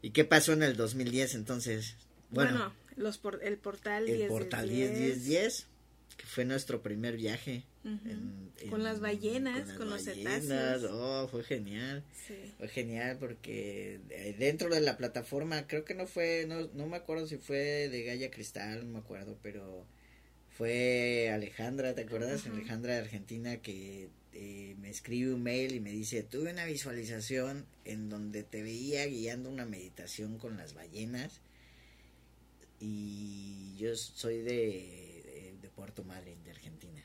¿Y 0.00 0.10
qué 0.10 0.24
pasó 0.24 0.54
en 0.54 0.62
el 0.62 0.76
2010 0.76 1.34
entonces? 1.34 1.96
Bueno, 2.30 2.50
Bueno, 2.52 2.72
los 2.96 3.18
por, 3.18 3.44
el 3.44 3.58
portal 3.58 4.08
el 4.08 4.16
10 4.18 4.28
portal 4.28 4.68
10, 4.68 5.26
10-10-10, 5.28 5.64
que 6.16 6.26
fue 6.26 6.44
nuestro 6.44 6.82
primer 6.82 7.16
viaje. 7.16 7.64
Ujú. 7.84 8.08
en- 8.10 8.50
en- 8.60 8.70
Con 8.70 8.82
las 8.82 9.00
ballenas, 9.00 9.68
las 9.68 9.76
con 9.78 9.88
los 9.88 10.04
ballenas. 10.04 10.42
cetáceos. 10.42 10.90
Oh, 10.92 11.28
fue 11.28 11.42
genial. 11.44 12.02
Sí. 12.26 12.34
Fue 12.58 12.68
genial 12.68 13.16
porque 13.18 14.00
eh, 14.10 14.34
dentro 14.38 14.68
de 14.68 14.80
la 14.80 14.96
plataforma, 14.98 15.66
creo 15.66 15.84
que 15.84 15.94
no 15.94 16.06
fue, 16.06 16.44
no, 16.48 16.68
no 16.74 16.86
me 16.86 16.96
acuerdo 16.96 17.26
si 17.26 17.36
fue 17.38 17.88
de 17.88 18.02
Gaya 18.02 18.30
Cristal, 18.30 18.84
no 18.86 18.92
me 18.94 18.98
acuerdo, 18.98 19.38
pero 19.42 19.86
fue 20.50 21.30
Alejandra, 21.32 21.94
¿te 21.94 22.02
acuerdas? 22.02 22.46
Alejandra 22.46 22.94
de 22.94 23.00
Argentina 23.00 23.56
que 23.58 24.08
eh, 24.34 24.74
me 24.80 24.90
escribe 24.90 25.32
un 25.32 25.42
mail 25.42 25.74
y 25.74 25.80
me 25.80 25.90
dice, 25.90 26.22
tuve 26.24 26.50
una 26.52 26.64
visualización 26.66 27.64
en 27.84 28.08
donde 28.10 28.42
te 28.42 28.62
veía 28.62 29.06
guiando 29.06 29.48
una 29.50 29.64
meditación 29.64 30.36
con 30.38 30.56
las 30.56 30.74
ballenas 30.74 31.40
y 32.80 33.76
yo 33.78 33.96
soy 33.96 34.38
de 34.42 35.07
Puerto 35.78 36.02
Madryn, 36.02 36.42
de 36.42 36.50
Argentina. 36.50 37.00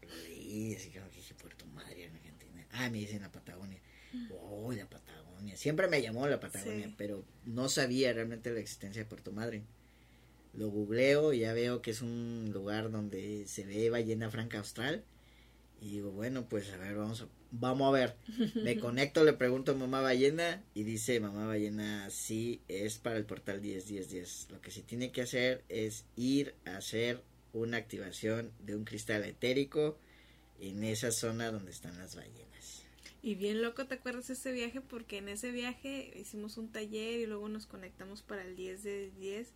Y 0.00 0.06
lo 0.06 0.14
leí 0.16 0.74
así 0.76 0.90
como 0.90 1.10
que 1.10 1.16
dije, 1.16 1.34
Puerto 1.34 1.66
Madryn, 1.66 2.14
Argentina. 2.14 2.64
Ah, 2.70 2.88
me 2.88 2.98
dicen 2.98 3.20
la 3.22 3.32
Patagonia. 3.32 3.80
Oh, 4.40 4.72
la 4.72 4.88
Patagonia. 4.88 5.56
Siempre 5.56 5.88
me 5.88 6.00
llamó 6.00 6.28
la 6.28 6.38
Patagonia, 6.38 6.86
Sí. 6.86 6.94
pero 6.96 7.24
no 7.44 7.68
sabía 7.68 8.12
realmente 8.12 8.52
la 8.52 8.60
existencia 8.60 9.02
de 9.02 9.08
Puerto 9.08 9.32
Madryn. 9.32 9.66
Lo 10.54 10.68
googleo 10.68 11.32
y 11.32 11.40
ya 11.40 11.52
veo 11.52 11.82
que 11.82 11.90
es 11.90 12.00
un 12.00 12.50
lugar 12.54 12.92
donde 12.92 13.44
se 13.48 13.64
ve 13.66 13.90
ballena 13.90 14.30
franca 14.30 14.58
austral. 14.58 15.04
Y 15.80 15.90
digo, 15.90 16.12
bueno, 16.12 16.48
pues 16.48 16.72
a 16.72 16.76
ver, 16.76 16.94
vamos 16.94 17.22
a, 17.22 17.26
vamos 17.50 17.88
a 17.88 17.90
ver. 17.90 18.16
Me 18.54 18.78
conecto, 18.80 19.24
le 19.24 19.32
pregunto 19.32 19.72
a 19.72 19.74
mamá 19.74 20.00
ballena 20.00 20.62
y 20.74 20.82
dice 20.84 21.20
mamá 21.20 21.46
ballena, 21.46 22.08
sí, 22.10 22.60
es 22.68 22.98
para 22.98 23.16
el 23.16 23.24
portal 23.24 23.60
10, 23.60 23.86
10, 23.86 24.10
10. 24.10 24.48
Lo 24.50 24.60
que 24.60 24.70
se 24.70 24.82
tiene 24.82 25.10
que 25.12 25.22
hacer 25.22 25.64
es 25.68 26.04
ir 26.16 26.54
a 26.64 26.76
hacer 26.76 27.22
una 27.52 27.76
activación 27.76 28.52
de 28.60 28.76
un 28.76 28.84
cristal 28.84 29.24
etérico 29.24 29.98
en 30.60 30.84
esa 30.84 31.10
zona 31.10 31.50
donde 31.50 31.70
están 31.70 31.96
las 31.98 32.16
ballenas. 32.16 32.84
Y 33.22 33.34
bien 33.34 33.62
loco, 33.62 33.86
¿te 33.86 33.94
acuerdas 33.94 34.28
de 34.28 34.34
ese 34.34 34.52
viaje? 34.52 34.80
Porque 34.80 35.18
en 35.18 35.28
ese 35.28 35.50
viaje 35.50 36.12
hicimos 36.16 36.56
un 36.56 36.70
taller 36.70 37.20
y 37.20 37.26
luego 37.26 37.48
nos 37.48 37.66
conectamos 37.66 38.22
para 38.22 38.44
el 38.44 38.56
10 38.56 38.82
de 38.82 39.10
10. 39.10 39.52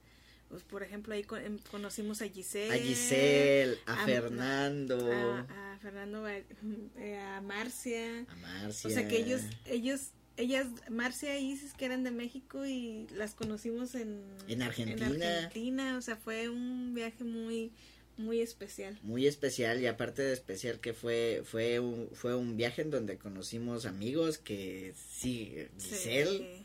Pues, 0.52 0.64
por 0.64 0.82
ejemplo, 0.82 1.14
ahí 1.14 1.24
con- 1.24 1.42
em, 1.42 1.56
conocimos 1.70 2.20
a 2.20 2.28
Giselle. 2.28 2.74
A 2.74 2.76
Giselle, 2.76 3.78
a 3.86 4.02
a- 4.02 4.04
Fernando, 4.04 5.10
A, 5.10 5.72
a 5.72 5.78
Fernando, 5.78 6.20
Ba- 6.20 6.36
eh, 6.98 7.18
a 7.18 7.40
Marcia. 7.40 8.26
a 8.28 8.36
Marcia. 8.36 8.90
O 8.90 8.92
sea 8.92 9.08
que 9.08 9.16
ellos, 9.16 9.40
ellos, 9.64 10.10
ellas, 10.36 10.66
Marcia 10.90 11.38
y 11.38 11.52
Isis 11.52 11.72
que 11.72 11.86
eran 11.86 12.04
de 12.04 12.10
México 12.10 12.66
y 12.66 13.06
las 13.14 13.32
conocimos 13.34 13.94
en, 13.94 14.22
En 14.46 14.60
Argentina. 14.60 15.06
en 15.06 15.22
Argentina. 15.22 15.96
O 15.96 16.02
sea, 16.02 16.16
fue 16.16 16.50
un 16.50 16.92
viaje 16.92 17.24
muy, 17.24 17.72
muy 18.18 18.40
especial. 18.42 18.98
muy 19.02 19.26
especial 19.26 19.80
y 19.80 19.86
aparte 19.86 20.20
de 20.20 20.34
especial 20.34 20.80
que 20.80 20.92
fue 20.92 21.40
fue 21.46 21.80
un 21.80 22.10
fue 22.12 22.34
un 22.36 22.58
viaje 22.58 22.82
en 22.82 22.90
donde 22.90 23.16
conocimos 23.16 23.86
amigos 23.86 24.36
que 24.36 24.92
sí 25.18 25.54
Giselle 25.80 26.28
Sí. 26.58 26.61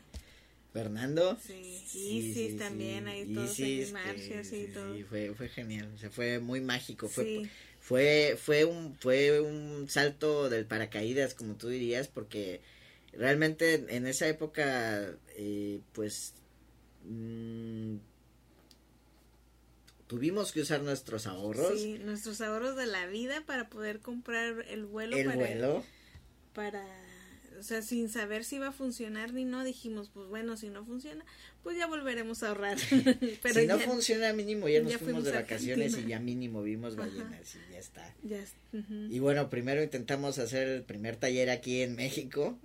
Fernando 0.72 1.36
Sí, 1.44 1.82
Sí, 1.86 2.18
Isis 2.18 2.52
sí, 2.52 2.58
también, 2.58 3.04
sí, 3.04 3.10
ahí 3.10 3.26
todos 3.34 3.58
Isis, 3.60 3.92
Marcia, 3.92 4.38
que- 4.42 4.44
sí, 4.44 4.68
todo. 4.74 4.94
sí, 4.94 5.04
fue 5.04 5.34
fue 5.34 5.48
genial 5.48 5.90
o 5.94 5.98
sea 5.98 6.10
fue 6.10 6.38
muy 6.38 6.60
mágico 6.60 7.08
fue 7.08 7.24
Sí. 7.24 7.50
fue 7.80 8.36
fue 8.40 8.64
un 8.64 8.94
fue 8.96 9.40
un 9.40 9.88
salto 9.88 10.48
del 10.50 10.66
paracaídas 10.66 11.34
como 11.34 11.54
tú 11.54 11.68
dirías 11.68 12.08
porque 12.08 12.60
realmente 13.12 13.84
en 13.88 14.06
esa 14.06 14.28
época 14.28 15.14
eh, 15.36 15.80
pues 15.94 16.34
mm, 17.04 17.96
tuvimos 20.06 20.52
que 20.52 20.60
usar 20.60 20.82
nuestros 20.82 21.26
ahorros 21.26 21.80
Sí, 21.80 21.98
nuestros 21.98 22.40
ahorros 22.40 22.76
de 22.76 22.86
la 22.86 23.06
vida 23.06 23.42
para 23.46 23.68
poder 23.68 24.00
comprar 24.00 24.64
el 24.68 24.84
vuelo. 24.86 25.16
el 25.16 25.24
para, 25.24 25.36
vuelo 25.36 25.84
Para, 26.54 26.84
o 27.58 27.62
sea, 27.62 27.82
sin 27.82 28.08
saber 28.08 28.44
si 28.44 28.56
iba 28.56 28.68
a 28.68 28.72
funcionar 28.72 29.32
ni 29.34 29.44
no, 29.44 29.64
dijimos, 29.64 30.10
pues 30.14 30.28
bueno, 30.28 30.56
si 30.56 30.68
no 30.70 30.84
funciona, 30.84 31.24
pues 31.62 31.76
ya 31.76 31.86
volveremos 31.86 32.42
a 32.42 32.48
ahorrar. 32.48 32.78
Pero 33.42 33.60
si 33.60 33.66
no 33.66 33.78
ya- 33.78 33.84
funciona 33.84 34.32
mínimo 34.32 34.68
ya 34.68 34.80
nos 34.80 34.92
ya 34.92 34.98
fuimos 34.98 35.22
fuimos 35.22 35.24
de 35.24 35.32
vacaciones 35.42 35.98
y 35.98 36.06
ya 36.06 36.20
mínimo 36.20 36.62
vimos 36.62 36.94
Ajá. 36.94 37.02
ballenas 37.06 37.54
y 37.54 37.72
ya 37.72 37.78
está 37.78 38.14
ya 38.22 38.38
y 39.10 39.18
bueno 39.18 39.48
primero 39.48 39.82
intentamos 39.82 40.38
hacer 40.38 40.68
el 40.68 40.82
primer 40.82 41.16
taller 41.16 41.48
aquí 41.50 41.80
en 41.82 41.96
México 41.96 42.58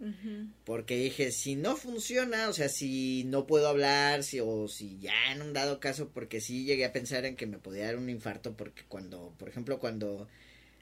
porque 0.66 0.98
dije 0.98 1.32
si 1.32 1.56
no 1.56 1.76
funciona 1.78 2.50
o 2.50 2.54
sea 2.54 2.68
si 2.70 3.24
no 3.26 3.48
puedo 3.48 3.68
hablar 3.68 4.24
si 4.24 4.40
o 4.42 4.68
si 4.68 5.00
ya 5.00 5.32
en 5.32 5.42
un 5.42 5.54
dado 5.54 5.80
caso 5.80 6.10
porque 6.14 6.42
sí 6.42 6.66
llegué 6.66 6.86
a 6.86 6.94
pensar 6.94 7.26
en 7.26 7.36
que 7.36 7.46
me 7.48 7.58
podía 7.58 7.86
dar 7.86 7.98
un 7.98 8.10
infarto 8.10 8.54
porque 8.56 8.84
cuando 8.88 9.34
por 9.40 9.48
ejemplo 9.50 9.80
cuando 9.80 10.28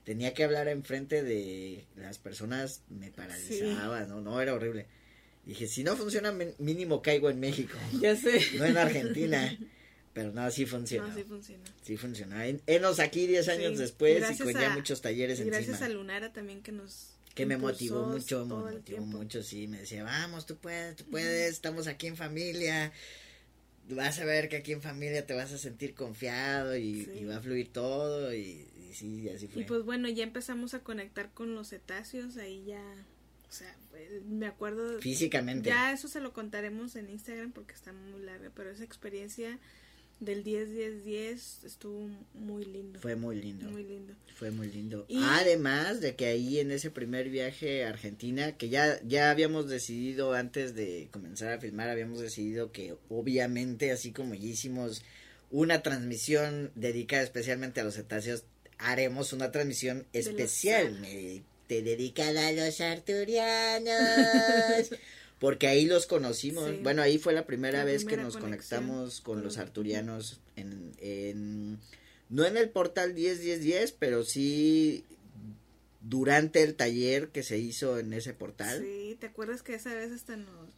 tenía 0.04 0.34
que 0.34 0.44
hablar 0.44 0.68
enfrente 0.68 1.24
de 1.24 1.86
las 1.96 2.18
personas 2.18 2.82
me 2.90 3.12
paralizaba 3.12 4.06
no 4.06 4.22
no 4.22 4.42
era 4.42 4.54
horrible. 4.54 4.88
Dije 5.46 5.68
si 5.68 5.84
no 5.84 5.96
funciona 5.98 6.32
mínimo 6.60 7.02
caigo 7.02 7.30
en 7.30 7.40
México 7.40 7.78
Ya 8.02 8.16
sé. 8.16 8.40
no 8.58 8.66
en 8.66 8.78
Argentina. 8.78 9.58
Pero 10.14 10.34
no 10.34 10.52
sí 10.52 10.66
funcionó. 10.66 11.08
No, 11.08 11.16
sí 11.16 11.24
funciona. 11.24 11.64
sí 11.84 11.96
funcionó. 11.96 12.42
En- 12.42 12.62
enos 12.68 13.00
aquí 13.00 13.28
10 13.28 13.48
años 13.48 13.72
Sí, 13.74 13.78
después 13.78 14.22
y 14.30 14.44
con 14.44 14.52
ya 14.54 14.72
a- 14.74 14.76
muchos 14.76 15.00
talleres 15.02 15.40
Y 15.40 15.46
gracias 15.46 15.70
encima. 15.70 15.86
a 15.86 15.90
Lunara 15.90 16.34
también 16.34 16.62
que 16.62 16.72
nos 16.74 17.14
que 17.34 17.46
me 17.46 17.56
motivó 17.56 18.06
mucho, 18.08 18.46
me 18.46 18.56
motivó 18.56 18.80
tiempo. 18.82 19.06
mucho, 19.06 19.42
sí, 19.42 19.66
me 19.70 19.80
decía, 19.80 20.04
vamos, 20.04 20.46
tú 20.46 20.58
puedes, 20.58 20.98
tú 20.98 21.06
puedes, 21.06 21.54
estamos 21.54 21.88
aquí 21.88 22.08
en 22.08 22.18
familia, 22.18 22.92
vas 23.90 24.20
a 24.20 24.26
ver 24.26 24.50
que 24.50 24.58
aquí 24.58 24.74
en 24.74 24.82
familia 24.82 25.26
te 25.26 25.34
vas 25.34 25.54
a 25.54 25.58
sentir 25.58 25.94
confiado 25.94 26.76
y, 26.76 27.06
Sí. 27.06 27.12
y 27.22 27.24
va 27.24 27.38
a 27.38 27.42
fluir 27.42 27.72
todo 27.72 28.34
y, 28.34 28.68
y 28.92 28.94
sí, 28.94 29.30
así 29.30 29.48
fue. 29.48 29.62
Y 29.62 29.66
pues 29.66 29.84
bueno, 29.84 30.08
ya 30.10 30.24
empezamos 30.24 30.74
a 30.74 30.80
conectar 30.80 31.32
con 31.34 31.56
los 31.56 31.70
cetáceos, 31.70 32.38
ahí 32.38 32.64
ya, 32.66 32.84
o 33.50 33.52
sea, 33.52 33.76
fue- 33.90 34.22
me 34.30 34.46
acuerdo, 34.48 35.00
Físicamente, 35.00 35.70
ya 35.70 35.92
eso 35.94 36.08
se 36.08 36.20
lo 36.22 36.34
contaremos 36.34 36.96
en 36.96 37.10
Instagram 37.10 37.52
porque 37.52 37.74
está 37.74 37.94
muy 37.94 38.22
larga, 38.22 38.52
pero 38.56 38.70
esa 38.70 38.84
experiencia 38.84 39.60
del 40.20 40.44
10-10-10 40.44 41.64
estuvo 41.66 42.08
muy 42.36 42.64
lindo. 42.64 43.00
fue 43.00 43.16
muy 43.16 43.42
lindo, 43.42 43.68
Muy 43.72 43.84
lindo. 43.84 44.14
fue 44.36 44.52
muy 44.52 44.68
lindo. 44.72 45.06
Y- 45.08 45.20
Además 45.24 46.00
de 46.00 46.16
que 46.16 46.28
ahí 46.28 46.60
en 46.60 46.70
ese 46.72 46.92
primer 46.92 47.30
viaje 47.30 47.84
a 47.86 47.90
Argentina, 47.90 48.56
que 48.56 48.70
ya, 48.70 49.02
ya 49.04 49.32
habíamos 49.32 49.68
decidido 49.68 50.34
antes 50.34 50.76
de 50.76 51.08
comenzar 51.12 51.52
a 51.54 51.60
filmar, 51.60 51.90
habíamos 51.90 52.20
decidido 52.20 52.72
que 52.72 52.96
obviamente, 53.10 53.92
así 53.92 54.12
como 54.12 54.36
ya 54.36 54.46
hicimos 54.46 55.02
una 55.50 55.82
transmisión 55.82 56.72
dedicada 56.76 57.24
especialmente 57.24 57.82
a 57.82 57.84
los 57.84 57.96
cetáceos, 57.96 58.46
haremos 58.82 59.34
una 59.34 59.52
transmisión 59.52 60.06
especial 60.14 61.02
te- 61.68 61.82
dedicada 61.82 62.48
a 62.48 62.52
los 62.52 62.82
arturianos. 62.82 63.92
Porque 65.40 65.68
ahí 65.68 65.86
los 65.86 66.06
conocimos. 66.06 66.70
Sí. 66.70 66.80
Bueno, 66.84 67.02
ahí 67.02 67.18
fue 67.18 67.34
la 67.34 67.46
primera 67.46 67.80
La 67.80 67.86
vez 67.86 68.06
que 68.06 68.18
nos 68.18 68.38
conexión 68.38 68.82
conectamos 68.82 69.22
con 69.22 69.44
los 69.44 69.58
arturianos 69.58 70.40
en, 70.56 70.92
en 71.00 71.80
no 72.30 72.46
en 72.46 72.58
el 72.58 72.70
portal 72.70 73.16
10-10-10, 73.16 73.96
pero 73.98 74.24
sí 74.24 75.04
durante 76.02 76.62
el 76.64 76.76
taller 76.76 77.30
que 77.30 77.42
se 77.44 77.58
hizo 77.58 77.98
en 78.00 78.14
ese 78.14 78.34
portal. 78.34 78.82
Sí, 78.84 79.18
¿te 79.20 79.28
acuerdas 79.28 79.64
que 79.64 79.74
esa 79.76 79.94
vez 79.96 80.12
hasta 80.12 80.36
nos 80.38 80.70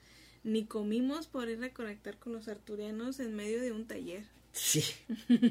ni 0.45 0.65
comimos 0.65 1.27
por 1.27 1.50
ir 1.50 1.62
a 1.63 1.74
conectar 1.74 2.17
con 2.17 2.31
los 2.33 2.48
arturianos 2.48 3.19
en 3.19 3.36
medio 3.36 3.62
de 3.62 3.72
un 3.74 3.86
taller? 3.86 4.24
Sí, 4.53 4.83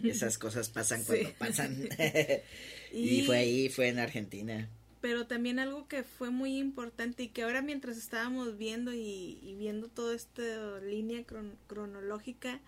esas 0.05 0.39
cosas 0.39 0.69
pasan 0.71 1.03
cuando 1.03 1.31
pasan. 1.33 1.89
y, 2.93 3.23
fue 3.23 3.37
ahí, 3.37 3.69
fue 3.69 3.89
en 3.89 3.99
Argentina. 3.99 4.69
Pero 5.01 5.27
también 5.27 5.59
algo 5.59 5.89
que 5.89 6.05
fue 6.05 6.31
muy 6.31 6.59
importante 6.59 7.25
y 7.25 7.29
que 7.29 7.43
ahora 7.43 7.63
mientras 7.63 7.99
estábamos 7.99 8.57
viendo 8.57 8.93
y, 8.95 9.57
viendo 9.59 9.89
toda 9.89 10.15
esta 10.15 10.79
línea 10.79 11.25
cronológica, 11.67 12.61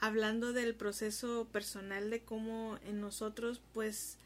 hablando 0.00 0.54
del 0.54 0.74
proceso 0.74 1.46
personal 1.52 2.08
de 2.08 2.22
cómo 2.22 2.78
en 2.86 3.02
nosotros, 3.02 3.60
pues, 3.74 4.16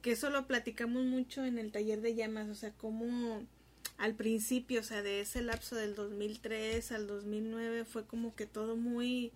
que 0.00 0.12
eso 0.12 0.30
lo 0.30 0.46
platicamos 0.46 1.04
mucho 1.04 1.44
en 1.44 1.58
el 1.58 1.72
taller 1.72 2.00
de 2.00 2.14
llamas, 2.14 2.48
o 2.48 2.54
sea, 2.54 2.72
cómo 2.72 3.46
al 3.98 4.14
principio, 4.14 4.80
o 4.80 4.84
sea, 4.84 5.02
de 5.02 5.20
ese 5.20 5.42
lapso 5.42 5.76
del 5.76 5.94
2003 5.94 6.90
al 6.92 7.06
2009 7.06 7.84
fue 7.84 8.06
como 8.06 8.34
que 8.34 8.46
todo 8.46 8.76
muy 8.76 9.32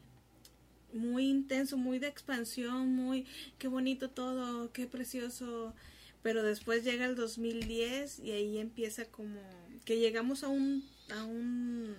muy 0.93 1.29
intenso, 1.29 1.77
muy 1.77 1.99
de 1.99 2.09
expansión, 2.09 2.95
muy 2.95 3.27
qué 3.59 3.69
bonito 3.69 4.11
todo, 4.11 4.73
qué 4.73 4.87
precioso, 4.87 5.75
pero 6.23 6.43
después 6.43 6.85
llega 6.85 7.07
el 7.07 7.17
2010 7.17 8.21
y 8.21 8.33
ahí 8.33 8.59
empieza 8.59 9.05
como 9.07 9.41
que 9.85 9.99
llegamos 9.99 10.45
a 10.45 10.49
un 10.49 10.85
a 11.11 11.25
un 11.25 11.95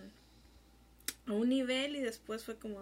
a 1.26 1.34
un 1.34 1.50
nivel 1.50 1.96
y 1.96 2.00
después 2.00 2.44
fue 2.44 2.58
como 2.58 2.80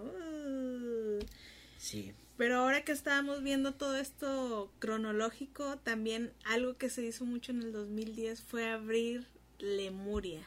sí. 1.78 2.14
Pero 2.38 2.60
ahora 2.60 2.86
que 2.86 2.94
estábamos 2.94 3.44
viendo 3.44 3.74
todo 3.74 3.98
esto 3.98 4.72
cronológico 4.80 5.78
también 5.80 6.32
algo 6.46 6.78
que 6.78 6.90
se 6.90 7.06
hizo 7.06 7.26
mucho 7.26 7.52
en 7.52 7.62
el 7.62 7.74
2010 7.74 8.42
fue 8.42 8.70
abrir 8.70 9.28
Lemuria. 9.60 10.42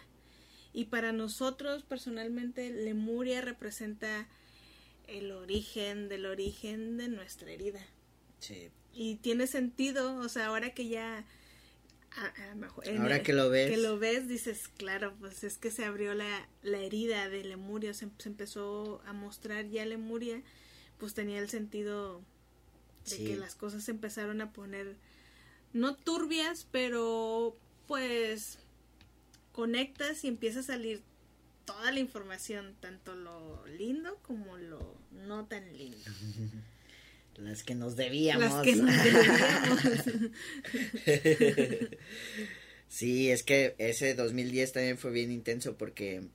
Y 0.73 0.87
para 0.87 1.12
nosotros 1.12 1.83
personalmente 1.83 2.71
Lemuria 2.71 3.42
representa 3.42 4.26
el 5.07 5.33
origen 5.33 6.09
del 6.09 6.27
origen 6.27 6.97
de 6.97 7.09
nuestra 7.09 7.51
herida. 7.51 7.81
Sí. 8.41 8.71
Y 8.93 9.17
tiene 9.17 9.47
sentido 9.47 10.17
o 10.17 10.29
sea 10.29 10.47
ahora 10.47 10.75
que 10.75 10.89
ya 10.89 11.25
Ahora 12.99 13.23
que 13.23 13.33
lo 13.33 13.49
ves. 13.49 13.71
Que 13.71 13.77
lo 13.77 13.99
ves, 13.99 14.29
dices, 14.29 14.69
claro, 14.77 15.15
pues 15.19 15.45
es 15.45 15.57
que 15.59 15.71
se 15.71 15.85
abrió 15.85 16.15
la, 16.15 16.49
la 16.63 16.79
herida 16.79 17.29
de 17.29 17.45
Lemuria, 17.45 17.95
se, 17.95 18.09
se, 18.19 18.29
empezó 18.29 19.01
a 19.07 19.13
mostrar 19.13 19.69
ya 19.69 19.87
Lemuria, 19.87 20.43
pues 20.99 21.15
tenía 21.15 21.39
el 21.39 21.49
sentido 21.49 22.23
de 23.09 23.17
que 23.17 23.37
las 23.37 23.55
cosas 23.55 23.85
se 23.85 23.93
empezaron 23.93 24.41
a 24.41 24.53
poner, 24.53 24.97
no 25.73 25.97
turbias, 25.97 26.67
pero 26.71 27.57
pues 27.89 28.59
conectas 29.53 30.25
y 30.25 30.29
empieza 30.29 30.61
a 30.61 30.65
salir 30.65 31.03
toda 31.64 31.90
la 31.90 32.00
información, 32.00 32.75
tanto 32.81 33.14
lo 33.14 33.66
lindo 33.66 34.19
como 34.23 34.57
lo 34.57 34.97
no 35.26 35.47
tan 35.47 35.76
lindo. 35.76 35.99
Las 37.37 37.62
que 37.62 37.75
nos 37.75 37.97
debíamos. 37.97 38.45
Las 38.45 38.62
que 38.62 38.76
nos 38.76 39.04
debíamos. 39.04 39.81
sí, 42.88 43.31
es 43.31 43.42
que 43.42 43.75
ese 43.78 44.14
2010 44.14 44.73
también 44.73 44.99
fue 44.99 45.12
bien 45.12 45.33
intenso 45.33 45.76
porque 45.78 46.28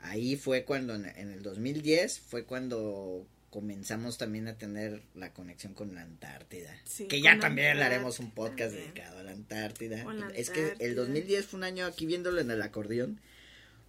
ahí 0.00 0.36
fue 0.36 0.64
cuando, 0.64 0.94
en 0.94 1.06
el 1.06 1.42
2010 1.42 2.20
fue 2.20 2.44
cuando 2.44 3.26
comenzamos 3.56 4.18
también 4.18 4.48
a 4.48 4.58
tener 4.58 5.00
la 5.14 5.32
conexión 5.32 5.72
con 5.72 5.94
la 5.94 6.02
Antártida. 6.02 6.76
que 7.08 7.22
ya 7.22 7.38
también 7.38 7.78
le 7.78 7.84
haremos 7.84 8.18
un 8.18 8.30
podcast 8.30 8.74
dedicado 8.74 9.20
a 9.20 9.22
la 9.22 9.32
Antártida. 9.32 10.04
Es 10.34 10.50
que 10.50 10.74
el 10.78 10.94
2010 10.94 11.46
fue 11.46 11.56
un 11.56 11.64
año, 11.64 11.86
aquí 11.86 12.04
viéndolo 12.04 12.40
en 12.42 12.50
el 12.50 12.60
acordeón, 12.60 13.18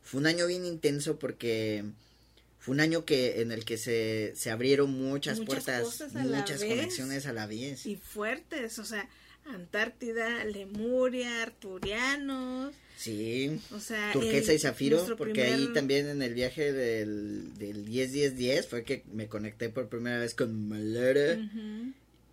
fue 0.08 0.22
un 0.22 0.28
año 0.28 0.48
bien 0.48 0.66
intenso 0.66 1.20
porque 1.20 1.84
fue 2.60 2.74
un 2.74 2.80
año 2.80 3.04
que 3.04 3.42
en 3.42 3.52
el 3.52 3.66
que 3.66 3.78
se, 3.78 4.32
se 4.38 4.50
abrieron 4.50 4.90
muchas, 4.90 5.42
puertas, 5.42 6.02
muchas 6.14 6.64
conexiones 6.64 7.26
a 7.26 7.34
la 7.34 7.46
vez. 7.46 7.86
Y 7.86 7.98
fuertes, 7.98 8.80
o 8.80 8.86
sea, 8.86 9.10
Antártida, 9.46 10.46
Lemuria, 10.46 11.44
Arturianos. 11.44 12.74
Sí. 12.96 13.60
O 13.72 13.82
sea, 13.82 14.14
Turquesa 14.14 14.54
y 14.54 14.60
Zafiro, 14.60 15.18
porque 15.18 15.44
ahí 15.44 15.74
también 15.74 16.08
en 16.08 16.22
el 16.22 16.34
viaje 16.34 16.72
del, 16.72 17.58
del 17.58 17.86
10-10-10 17.86 18.66
fue 18.66 18.84
que 18.86 19.04
me 19.12 19.28
conecté 19.28 19.68
por 19.68 19.90
primera 19.90 20.20
vez 20.20 20.34
con 20.34 20.70
Malera. 20.70 21.38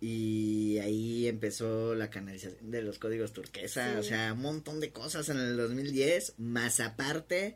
Y 0.07 0.77
ahí 0.83 1.27
empezó 1.27 1.95
la 1.95 2.11
canalización 2.11 2.69
de 2.69 2.83
los 2.83 2.99
códigos 2.99 3.33
turquesa, 3.33 3.97
o 3.97 4.03
sea, 4.03 4.33
un 4.33 4.41
montón 4.43 4.79
de 4.79 4.91
cosas 4.91 5.29
en 5.29 5.37
el 5.37 5.57
2010, 5.57 6.35
más 6.37 6.79
aparte 6.79 7.55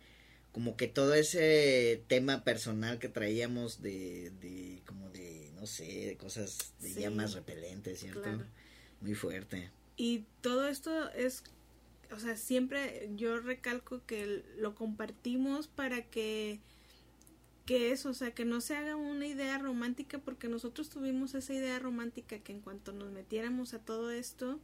como 0.52 0.76
que 0.76 0.88
todo 0.88 1.14
ese 1.14 2.04
tema 2.08 2.44
personal 2.44 2.98
que 2.98 3.08
traíamos 3.08 3.84
de, 3.84 4.32
de 4.42 4.82
como 4.88 5.12
de, 5.12 5.52
no 5.54 5.68
sé, 5.68 6.08
de 6.08 6.18
cosas 6.18 6.74
de 6.80 6.92
llamas 6.94 7.34
repelentes, 7.34 8.00
¿cierto? 8.00 8.28
Muy 9.02 9.14
fuerte. 9.14 9.70
Y 9.96 10.26
todo 10.42 10.68
esto 10.68 11.12
es, 11.12 11.44
o 12.12 12.18
sea, 12.18 12.36
siempre 12.36 13.12
yo 13.16 13.40
recalco 13.40 14.02
que 14.08 14.44
lo 14.58 14.74
compartimos 14.74 15.68
para 15.68 16.02
que 16.02 16.62
que 17.69 17.91
eso, 17.91 18.10
o 18.10 18.13
sea, 18.15 18.34
que 18.34 18.45
no 18.45 18.62
se 18.62 18.75
haga 18.75 18.95
una 18.95 19.27
idea 19.27 19.60
romántica 19.60 20.17
porque 20.17 20.47
nosotros 20.47 20.89
tuvimos 20.89 21.36
esa 21.36 21.53
idea 21.53 21.77
romántica 21.77 22.39
que 22.39 22.51
en 22.51 22.62
cuanto 22.62 22.93
nos 22.93 23.12
metiéramos 23.12 23.75
a 23.75 23.79
todo 23.79 24.10
esto, 24.10 24.60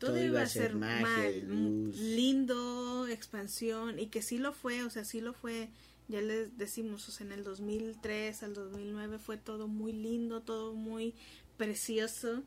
todo, 0.00 0.20
iba 0.20 0.42
a 0.42 0.46
ser, 0.46 0.74
mal, 0.74 1.92
lindo, 1.92 3.06
expansión, 3.06 4.00
y 4.00 4.08
que 4.08 4.20
sí 4.20 4.36
lo 4.36 4.52
fue, 4.52 4.82
o 4.82 4.90
sea, 4.90 5.04
sí 5.04 5.20
lo 5.20 5.32
fue, 5.32 5.68
ya 6.08 6.20
les 6.22 6.58
decimos, 6.58 7.08
o 7.08 7.12
sea, 7.12 7.24
en 7.24 7.34
el 7.34 7.44
2003 7.44 8.42
al 8.42 8.54
2009 8.54 9.20
fue 9.20 9.36
todo 9.36 9.68
muy 9.68 9.92
lindo, 9.92 10.40
todo 10.40 10.74
muy 10.74 11.14
precioso, 11.56 12.42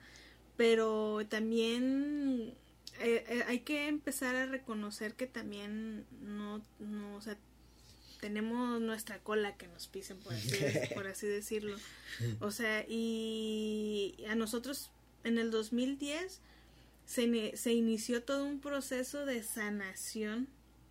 pero 0.58 1.22
también 1.30 2.56
eh, 3.00 3.24
eh, 3.30 3.44
hay 3.48 3.60
que 3.60 3.88
empezar 3.88 4.36
a 4.36 4.48
reconocer 4.48 5.14
que 5.14 5.28
también 5.28 6.06
no, 6.20 6.62
no, 6.80 7.16
o 7.16 7.22
sea, 7.22 7.38
tenemos 8.24 8.80
nuestra 8.80 9.20
cola 9.20 9.58
que 9.58 9.68
nos 9.68 9.88
pisen, 9.88 10.18
por 10.20 10.34
así, 10.34 10.56
por 10.96 11.08
así 11.08 11.28
decirlo. 11.28 11.76
O 12.40 12.52
sea, 12.52 12.86
y 12.88 14.16
a 14.30 14.36
nosotros 14.36 14.92
en 15.26 15.38
el 15.38 15.52
2010 15.52 16.40
se, 17.06 17.58
se 17.58 17.74
inició 17.74 18.24
todo 18.24 18.46
un 18.46 18.62
proceso 18.62 19.26
de 19.26 19.44
sanación, 19.44 20.48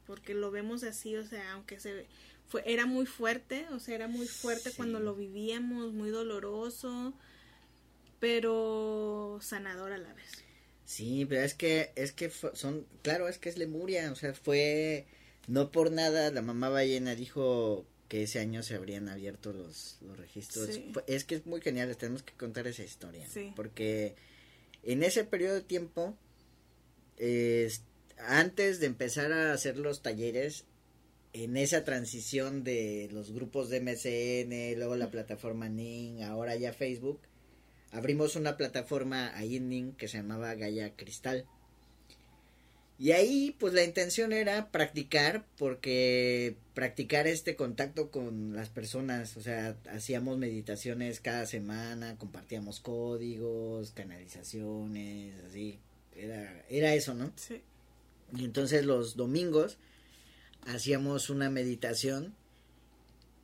porque 0.06 0.34
lo 0.34 0.50
vemos 0.50 0.84
así, 0.84 1.16
o 1.16 1.24
sea, 1.24 1.52
aunque 1.52 1.80
se 1.80 2.04
fue, 2.48 2.62
era 2.66 2.84
muy 2.84 3.06
fuerte, 3.06 3.64
o 3.70 3.80
sea, 3.80 3.94
era 3.94 4.08
muy 4.08 4.26
fuerte 4.26 4.70
cuando 4.76 5.00
lo 5.00 5.14
vivíamos, 5.14 5.94
muy 5.94 6.10
doloroso, 6.10 7.14
pero 8.20 9.38
sanador 9.40 9.92
a 9.92 9.96
la 9.96 10.12
vez. 10.12 10.44
Sí, 10.84 11.24
pero 11.26 11.40
es 11.40 11.54
que, 11.54 11.92
es 11.96 12.12
que 12.12 12.28
son, 12.28 12.86
claro, 13.00 13.26
es 13.26 13.38
que 13.38 13.48
es 13.48 13.56
Lemuria, 13.56 14.12
o 14.12 14.16
sea, 14.16 14.34
fue, 14.34 15.06
no 15.48 15.70
por 15.70 15.92
nada, 15.92 16.30
la 16.30 16.42
mamá 16.42 16.68
ballena 16.68 17.14
dijo 17.14 17.86
que 18.08 18.24
ese 18.24 18.40
año 18.40 18.62
se 18.62 18.74
habrían 18.74 19.08
abierto 19.08 19.52
los, 19.52 19.98
los 20.02 20.16
registros. 20.16 20.68
es 21.06 21.24
que 21.24 21.34
es 21.34 21.46
muy 21.46 21.60
genial, 21.60 21.96
tenemos 21.96 22.22
que 22.22 22.34
contar 22.34 22.66
esa 22.66 22.84
historia, 22.84 23.26
porque 23.56 24.14
en 24.82 25.02
ese 25.02 25.24
periodo 25.24 25.54
de 25.54 25.62
tiempo, 25.62 26.16
antes 28.18 28.80
de 28.80 28.86
empezar 28.86 29.32
a 29.32 29.52
hacer 29.52 29.78
los 29.78 30.02
talleres, 30.02 30.66
en 31.32 31.56
esa 31.56 31.84
transición 31.84 32.62
de 32.62 33.08
los 33.10 33.32
grupos 33.32 33.70
de 33.70 33.80
MCN, 33.80 34.78
luego 34.78 34.96
la 34.96 35.10
plataforma 35.10 35.68
Ning, 35.68 36.22
ahora 36.22 36.56
ya 36.56 36.72
Facebook, 36.72 37.20
abrimos 37.90 38.36
una 38.36 38.56
plataforma 38.56 39.34
ahí 39.36 39.56
en 39.56 39.68
Ning 39.68 39.92
que 39.92 40.08
se 40.08 40.18
llamaba 40.18 40.54
Gaia 40.54 40.94
Cristal. 40.94 41.46
Y 42.98 43.12
ahí 43.12 43.56
pues 43.58 43.74
la 43.74 43.82
intención 43.82 44.32
era 44.32 44.70
practicar 44.70 45.44
porque 45.58 46.56
practicar 46.74 47.26
este 47.26 47.56
contacto 47.56 48.10
con 48.10 48.54
las 48.54 48.68
personas, 48.68 49.36
o 49.36 49.42
sea, 49.42 49.76
hacíamos 49.90 50.38
meditaciones 50.38 51.20
cada 51.20 51.46
semana, 51.46 52.16
compartíamos 52.16 52.80
códigos, 52.80 53.90
canalizaciones, 53.90 55.34
así, 55.44 55.80
era, 56.16 56.64
era 56.68 56.94
eso, 56.94 57.14
¿no? 57.14 57.32
Sí. 57.36 57.62
Y 58.36 58.44
entonces 58.44 58.84
los 58.84 59.16
domingos 59.16 59.78
hacíamos 60.66 61.28
una 61.28 61.50
meditación 61.50 62.34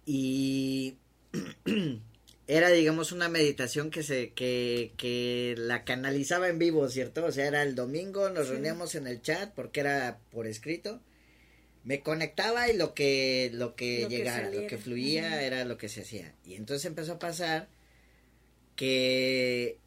y 0.07 0.97
era 2.49 2.71
digamos 2.71 3.13
una 3.13 3.29
meditación 3.29 3.91
que 3.91 4.03
se 4.03 4.31
que, 4.31 4.93
que 4.97 5.55
la 5.59 5.85
canalizaba 5.85 6.49
en 6.49 6.59
vivo, 6.59 6.89
¿cierto? 6.89 7.27
O 7.27 7.31
sea, 7.31 7.47
era 7.47 7.63
el 7.63 7.75
domingo, 7.75 8.31
nos 8.31 8.49
reuníamos 8.49 8.95
en 8.95 9.07
el 9.07 9.21
chat 9.21 9.53
porque 9.55 9.81
era 9.81 10.19
por 10.31 10.47
escrito. 10.47 11.01
Me 11.85 12.03
conectaba 12.03 12.69
y 12.71 12.77
lo 12.77 12.95
que 12.95 13.51
lo 13.53 13.77
que 13.77 14.07
llegara, 14.09 14.51
lo 14.51 14.67
que 14.67 14.79
fluía 14.79 15.43
era 15.43 15.67
lo 15.67 15.77
que 15.77 15.91
se 15.91 16.01
hacía. 16.01 16.35
Y 16.47 16.55
entonces 16.55 16.87
empezó 16.87 17.13
a 17.13 17.19
pasar 17.19 17.69
que 18.77 19.79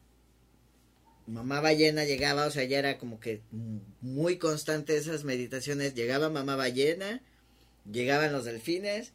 mamá 1.26 1.60
ballena 1.60 2.04
llegaba, 2.04 2.46
o 2.46 2.50
sea, 2.50 2.62
ya 2.62 2.78
era 2.78 2.96
como 2.96 3.18
que 3.18 3.40
muy 4.00 4.38
constante 4.38 4.96
esas 4.96 5.24
meditaciones. 5.24 5.94
Llegaba 5.94 6.30
mamá 6.30 6.54
ballena, 6.54 7.22
llegaban 7.90 8.32
los 8.32 8.44
delfines, 8.44 9.12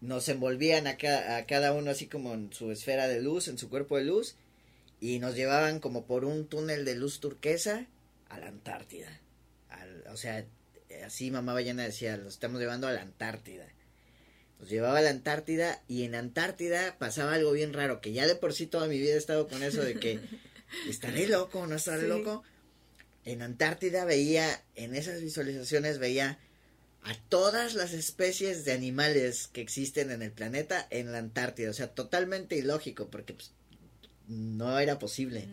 nos 0.00 0.28
envolvían 0.28 0.86
a, 0.86 0.96
a 1.36 1.46
cada 1.46 1.72
uno 1.72 1.90
así 1.90 2.06
como 2.06 2.34
en 2.34 2.52
su 2.52 2.70
esfera 2.70 3.08
de 3.08 3.20
luz, 3.20 3.48
en 3.48 3.58
su 3.58 3.68
cuerpo 3.68 3.96
de 3.96 4.04
luz, 4.04 4.36
y 5.00 5.18
nos 5.18 5.34
llevaban 5.34 5.80
como 5.80 6.06
por 6.06 6.24
un 6.24 6.46
túnel 6.46 6.84
de 6.84 6.94
luz 6.94 7.20
turquesa 7.20 7.86
a 8.28 8.38
la 8.38 8.48
Antártida. 8.48 9.20
o 10.12 10.16
sea, 10.16 10.44
así 11.04 11.30
mamá 11.30 11.52
ballena 11.52 11.84
decía, 11.84 12.16
los 12.16 12.34
estamos 12.34 12.60
llevando 12.60 12.86
a 12.86 12.92
la 12.92 13.02
Antártida. 13.02 13.66
Nos 14.58 14.70
llevaba 14.70 14.98
a 14.98 15.02
la 15.02 15.10
Antártida 15.10 15.82
y 15.86 16.04
en 16.04 16.14
Antártida 16.14 16.96
pasaba 16.98 17.34
algo 17.34 17.52
bien 17.52 17.72
raro, 17.72 18.00
que 18.00 18.12
ya 18.12 18.26
de 18.26 18.36
por 18.36 18.54
sí 18.54 18.66
toda 18.66 18.88
mi 18.88 18.98
vida 18.98 19.14
he 19.14 19.18
estado 19.18 19.48
con 19.48 19.62
eso 19.62 19.82
de 19.82 19.94
que 19.94 20.20
estaré 20.88 21.28
loco, 21.28 21.66
no 21.66 21.76
estaré 21.76 22.08
loco. 22.08 22.42
En 23.24 23.42
Antártida 23.42 24.04
veía, 24.04 24.62
en 24.76 24.94
esas 24.94 25.20
visualizaciones 25.20 25.98
veía 25.98 26.38
a 27.06 27.14
todas 27.28 27.74
las 27.74 27.92
especies 27.92 28.64
de 28.64 28.72
animales 28.72 29.46
que 29.46 29.60
existen 29.60 30.10
en 30.10 30.22
el 30.22 30.32
planeta 30.32 30.88
en 30.90 31.12
la 31.12 31.18
Antártida. 31.18 31.70
O 31.70 31.72
sea, 31.72 31.86
totalmente 31.86 32.56
ilógico, 32.56 33.08
porque 33.08 33.32
pues, 33.32 33.52
no 34.26 34.80
era 34.80 34.98
posible. 34.98 35.46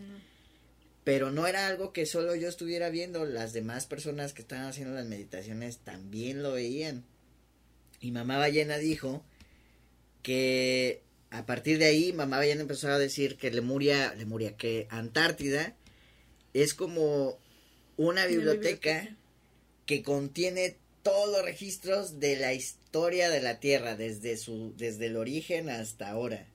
Pero 1.04 1.30
no 1.30 1.46
era 1.46 1.68
algo 1.68 1.94
que 1.94 2.08
solo 2.08 2.34
yo 2.34 2.50
estuviera 2.50 2.90
viendo, 2.90 3.26
las 3.26 3.54
demás 3.54 3.86
personas 3.86 4.34
que 4.34 4.42
estaban 4.42 4.66
haciendo 4.66 4.96
las 4.96 5.06
meditaciones 5.06 5.78
también 5.78 6.42
lo 6.42 6.54
veían. 6.54 7.04
Y 8.00 8.10
mamá 8.10 8.40
ballena 8.40 8.80
dijo 8.80 9.24
que 10.24 11.04
a 11.30 11.46
partir 11.46 11.78
de 11.78 11.86
ahí 11.86 12.14
mamá 12.14 12.38
ballena 12.38 12.62
empezó 12.62 12.88
a 12.88 12.98
decir 12.98 13.38
que 13.38 13.52
Lemuria, 13.52 14.16
Lemuria, 14.16 14.58
que 14.58 14.88
Antártida 14.90 15.76
es 16.54 16.74
como 16.74 17.38
una 17.96 18.26
biblioteca, 18.26 19.16
que 19.86 20.02
contiene 20.02 20.78
todos 21.04 21.32
los 21.32 21.46
registros 21.46 22.20
de 22.20 22.38
la 22.38 22.54
historia 22.54 23.30
de 23.30 23.42
la 23.42 23.60
Tierra 23.60 23.96
desde 23.96 24.38
su 24.38 24.74
desde 24.78 25.08
el 25.08 25.18
origen 25.18 25.70
hasta 25.70 26.10
ahora 26.10 26.48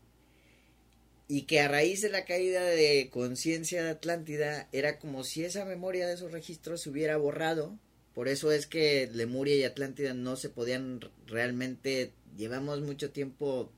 y 1.28 1.42
que 1.42 1.60
a 1.60 1.68
raíz 1.68 2.00
de 2.00 2.08
la 2.08 2.24
caída 2.24 2.64
de 2.64 3.10
conciencia 3.12 3.84
de 3.84 3.90
Atlántida 3.90 4.66
era 4.72 4.98
como 4.98 5.24
si 5.24 5.44
esa 5.44 5.66
memoria 5.66 6.08
de 6.08 6.14
esos 6.14 6.32
registros 6.32 6.80
se 6.80 6.90
hubiera 6.90 7.18
borrado. 7.18 7.78
Por 8.14 8.28
eso 8.28 8.50
es 8.50 8.66
que 8.66 9.08
Lemuria 9.12 9.54
y 9.54 9.62
Atlántida 9.62 10.14
no 10.14 10.36
se 10.36 10.48
podían 10.48 11.00
realmente, 11.26 12.12
llevamos 12.36 12.80
mucho 12.80 13.10
tiempo 13.10 13.70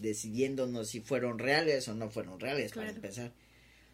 decidiéndonos 0.00 0.88
si 0.88 1.00
fueron 1.00 1.40
reales 1.40 1.88
o 1.88 1.94
no 1.94 2.08
fueron 2.10 2.38
reales, 2.38 2.72
para 2.72 2.90
empezar. 2.90 3.32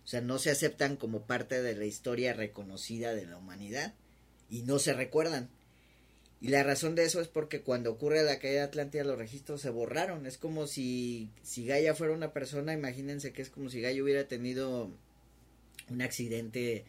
O 0.04 0.06
sea, 0.06 0.20
no 0.20 0.38
se 0.38 0.50
aceptan 0.50 0.96
como 0.96 1.26
parte 1.26 1.62
de 1.62 1.74
la 1.74 1.86
historia 1.86 2.34
reconocida 2.34 3.14
de 3.14 3.24
la 3.24 3.38
humanidad 3.38 3.94
y 4.50 4.62
no 4.62 4.78
se 4.78 4.92
recuerdan. 4.92 5.48
Y 6.44 6.48
la 6.48 6.62
razón 6.62 6.94
de 6.94 7.04
eso 7.04 7.22
es 7.22 7.28
porque 7.28 7.62
cuando 7.62 7.90
ocurre 7.90 8.22
la 8.22 8.38
caída 8.38 8.58
de 8.58 8.66
Atlántida 8.66 9.02
los 9.02 9.16
registros 9.16 9.62
se 9.62 9.70
borraron. 9.70 10.26
Es 10.26 10.36
como 10.36 10.66
si, 10.66 11.30
si 11.42 11.64
Gaia 11.64 11.94
fuera 11.94 12.12
una 12.12 12.34
persona, 12.34 12.74
imagínense 12.74 13.32
que 13.32 13.40
es 13.40 13.48
como 13.48 13.70
si 13.70 13.80
Gaia 13.80 14.02
hubiera 14.02 14.28
tenido 14.28 14.90
un 15.88 16.02
accidente 16.02 16.84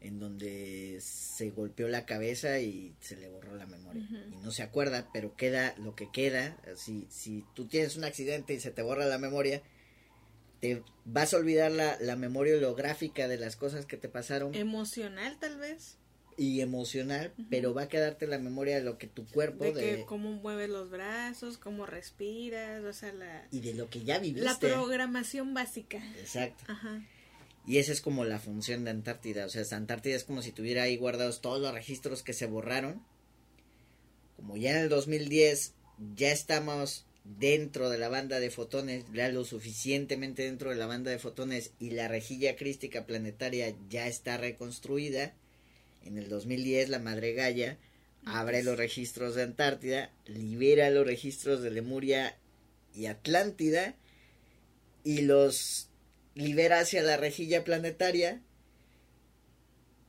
en 0.00 0.20
donde 0.20 1.00
se 1.02 1.50
golpeó 1.50 1.86
la 1.88 2.06
cabeza 2.06 2.60
y 2.60 2.94
se 3.00 3.16
le 3.16 3.28
borró 3.28 3.54
la 3.56 3.66
memoria. 3.66 4.08
Y 4.32 4.36
no 4.42 4.50
se 4.50 4.62
acuerda, 4.62 5.10
pero 5.12 5.36
queda 5.36 5.74
lo 5.76 5.94
que 5.94 6.10
queda. 6.10 6.56
Si, 6.74 7.06
si 7.10 7.44
tú 7.54 7.66
tienes 7.66 7.96
un 7.96 8.04
accidente 8.04 8.54
y 8.54 8.60
se 8.60 8.70
te 8.70 8.80
borra 8.80 9.04
la 9.04 9.18
memoria, 9.18 9.60
te 10.60 10.82
vas 11.04 11.34
a 11.34 11.36
olvidar 11.36 11.72
la, 11.72 11.98
la 12.00 12.16
memoria 12.16 12.56
holográfica 12.56 13.28
de 13.28 13.36
las 13.36 13.56
cosas 13.56 13.84
que 13.84 13.98
te 13.98 14.08
pasaron. 14.08 14.54
Emocional 14.54 15.36
tal 15.38 15.58
vez 15.58 15.98
y 16.36 16.60
emocional, 16.60 17.32
pero 17.50 17.74
va 17.74 17.82
a 17.82 17.88
quedarte 17.88 18.26
la 18.26 18.38
memoria 18.38 18.76
de 18.76 18.82
lo 18.82 18.98
que 18.98 19.06
tu 19.06 19.26
cuerpo 19.26 19.64
de, 19.64 19.72
que 19.72 20.04
cómo 20.04 20.32
mueves 20.32 20.68
los 20.68 20.90
brazos, 20.90 21.58
cómo 21.58 21.86
respiras, 21.86 22.82
o 22.84 22.92
sea, 22.92 23.12
la 23.12 23.46
y 23.50 23.60
de 23.60 23.74
lo 23.74 23.88
que 23.90 24.02
ya 24.04 24.18
viviste. 24.18 24.44
La 24.44 24.58
programación 24.58 25.54
básica. 25.54 25.98
Exacto. 26.18 26.64
Ajá. 26.68 27.02
Y 27.66 27.78
esa 27.78 27.92
es 27.92 28.00
como 28.00 28.24
la 28.24 28.38
función 28.38 28.84
de 28.84 28.90
Antártida, 28.90 29.46
o 29.46 29.48
sea, 29.48 29.64
Antártida 29.76 30.16
es 30.16 30.24
como 30.24 30.42
si 30.42 30.52
tuviera 30.52 30.82
ahí 30.82 30.96
guardados 30.96 31.40
todos 31.40 31.60
los 31.60 31.72
registros 31.72 32.22
que 32.22 32.34
se 32.34 32.46
borraron. 32.46 33.02
Como 34.36 34.56
ya 34.56 34.72
en 34.72 34.78
el 34.78 34.88
2010 34.88 35.72
ya 36.14 36.30
estamos 36.30 37.06
dentro 37.24 37.88
de 37.88 37.98
la 37.98 38.10
banda 38.10 38.38
de 38.38 38.50
fotones, 38.50 39.04
ya 39.12 39.28
lo 39.30 39.44
suficientemente 39.44 40.42
dentro 40.42 40.70
de 40.70 40.76
la 40.76 40.86
banda 40.86 41.10
de 41.10 41.18
fotones 41.18 41.72
y 41.78 41.90
la 41.90 42.08
rejilla 42.08 42.54
crística 42.56 43.06
planetaria 43.06 43.74
ya 43.88 44.06
está 44.06 44.36
reconstruida 44.36 45.34
en 46.04 46.18
el 46.18 46.28
2010 46.28 46.88
la 46.88 46.98
madre 46.98 47.32
Gaia 47.32 47.78
abre 48.24 48.62
los 48.62 48.76
registros 48.76 49.34
de 49.34 49.42
Antártida, 49.42 50.10
libera 50.26 50.90
los 50.90 51.06
registros 51.06 51.62
de 51.62 51.70
Lemuria 51.70 52.36
y 52.94 53.06
Atlántida 53.06 53.94
y 55.02 55.22
los 55.22 55.88
libera 56.34 56.80
hacia 56.80 57.02
la 57.02 57.16
rejilla 57.16 57.64
planetaria 57.64 58.40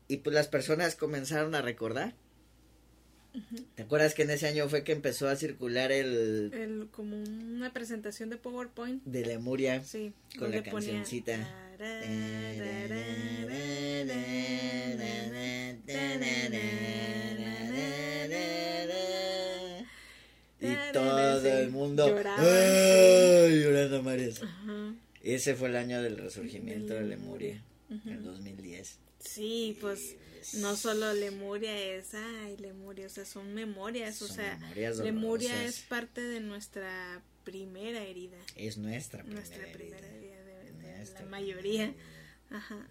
y 0.07 0.17
pues 0.17 0.33
las 0.33 0.47
personas 0.47 0.95
comenzaron 0.95 1.55
a 1.55 1.61
recordar. 1.61 2.13
¿Te 3.75 3.83
acuerdas 3.83 4.13
que 4.13 4.21
en 4.23 4.29
ese 4.29 4.47
año 4.47 4.69
fue 4.69 4.85
que 4.85 4.93
empezó 4.93 5.27
a 5.27 5.35
circular 5.35 5.91
el... 5.91 6.51
el 6.53 6.87
como 6.89 7.17
una 7.17 7.73
presentación 7.73 8.29
de 8.29 8.37
PowerPoint. 8.37 9.03
De 9.03 9.25
Lemuria. 9.25 9.83
Sí. 9.83 10.13
Con 10.39 10.51
la 10.51 10.63
cancioncita. 10.63 11.37
Y 20.61 20.75
todo 20.93 21.47
el 21.47 21.69
mundo 21.69 22.07
llorando 22.07 24.03
mares. 24.03 24.41
Ese 25.21 25.55
fue 25.55 25.69
el 25.69 25.75
año 25.75 26.01
del 26.01 26.17
resurgimiento 26.17 26.93
de 26.93 27.03
Lemuria, 27.03 27.61
en 27.89 28.23
2010. 28.23 28.99
Sí, 29.19 29.77
pues 29.81 30.15
no 30.53 30.75
solo 30.75 31.13
Lemuria 31.13 31.75
es, 31.77 32.13
ay, 32.13 32.57
Lemuria, 32.57 33.07
o 33.07 33.09
sea, 33.09 33.25
son 33.25 33.53
memorias, 33.53 34.21
o 34.21 34.27
sea, 34.27 34.59
Lemuria 34.75 35.65
es 35.65 35.79
parte 35.81 36.21
de 36.21 36.39
nuestra 36.39 37.21
primera 37.43 38.03
herida. 38.03 38.37
Es 38.55 38.77
nuestra 38.77 39.23
primera 39.23 39.41
nuestra 39.41 39.71
primera 39.71 40.07
herida, 40.07 40.43
de, 40.43 41.13
la 41.13 41.25
mayoría. 41.25 41.93
Ajá. 42.49 42.87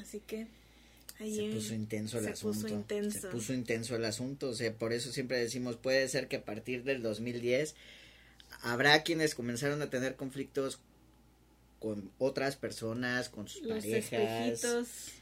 Así 0.00 0.20
que 0.20 0.46
se 1.30 1.50
puso 1.54 1.74
intenso 1.74 2.18
el 2.18 2.28
asunto. 2.28 2.68
Se 3.10 3.28
puso 3.28 3.52
intenso 3.52 3.96
el 3.96 4.04
asunto. 4.04 4.48
O 4.50 4.54
sea, 4.54 4.72
por 4.74 4.92
eso 4.92 5.12
siempre 5.12 5.38
decimos, 5.38 5.76
puede 5.76 6.08
ser 6.08 6.28
que 6.28 6.36
a 6.36 6.44
partir 6.44 6.84
del 6.84 7.02
2010 7.02 7.74
habrá 8.62 9.02
quienes 9.02 9.34
comenzaron 9.34 9.82
a 9.82 9.90
tener 9.90 10.16
conflictos 10.16 10.80
con 11.78 12.12
otras 12.18 12.56
personas, 12.56 13.28
con 13.28 13.48
sus 13.48 13.66
parejas. 13.66 15.12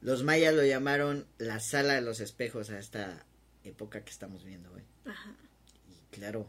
Los 0.00 0.22
mayas 0.22 0.54
lo 0.54 0.64
llamaron 0.64 1.26
la 1.38 1.60
sala 1.60 1.94
de 1.94 2.00
los 2.00 2.20
espejos 2.20 2.70
a 2.70 2.78
esta 2.78 3.26
época 3.64 4.04
que 4.04 4.10
estamos 4.10 4.44
viendo 4.44 4.72
hoy. 4.72 4.82
Ajá. 5.04 5.34
Y 5.88 6.14
claro, 6.14 6.48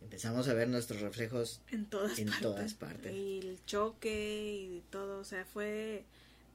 empezamos 0.00 0.48
a 0.48 0.54
ver 0.54 0.68
nuestros 0.68 1.00
reflejos 1.00 1.60
en 1.70 1.86
todas 1.86 2.18
en 2.18 2.30
Todas 2.40 2.74
partes. 2.74 3.12
Y 3.14 3.40
el 3.40 3.64
choque 3.66 4.68
y 4.70 4.82
todo, 4.90 5.20
o 5.20 5.24
sea, 5.24 5.44
fue 5.44 6.04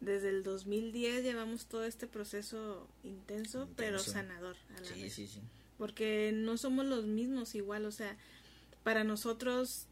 desde 0.04 0.30
el 0.30 0.44
2010 0.44 1.24
llevamos 1.24 1.66
todo 1.66 1.84
este 1.86 2.08
proceso 2.08 2.88
intenso, 3.04 3.70
pero 3.76 4.00
sanador 4.00 4.56
a 4.76 4.82
la 4.82 4.88
sí, 4.88 5.10
Sí, 5.10 5.28
sí. 5.28 5.42
Porque 5.78 6.32
no 6.34 6.58
somos 6.58 6.86
los 6.86 7.06
mismos 7.06 7.56
igual, 7.56 7.86
o 7.86 7.92
sea, 7.92 8.16
para 8.84 9.04
nosotros 9.04 9.88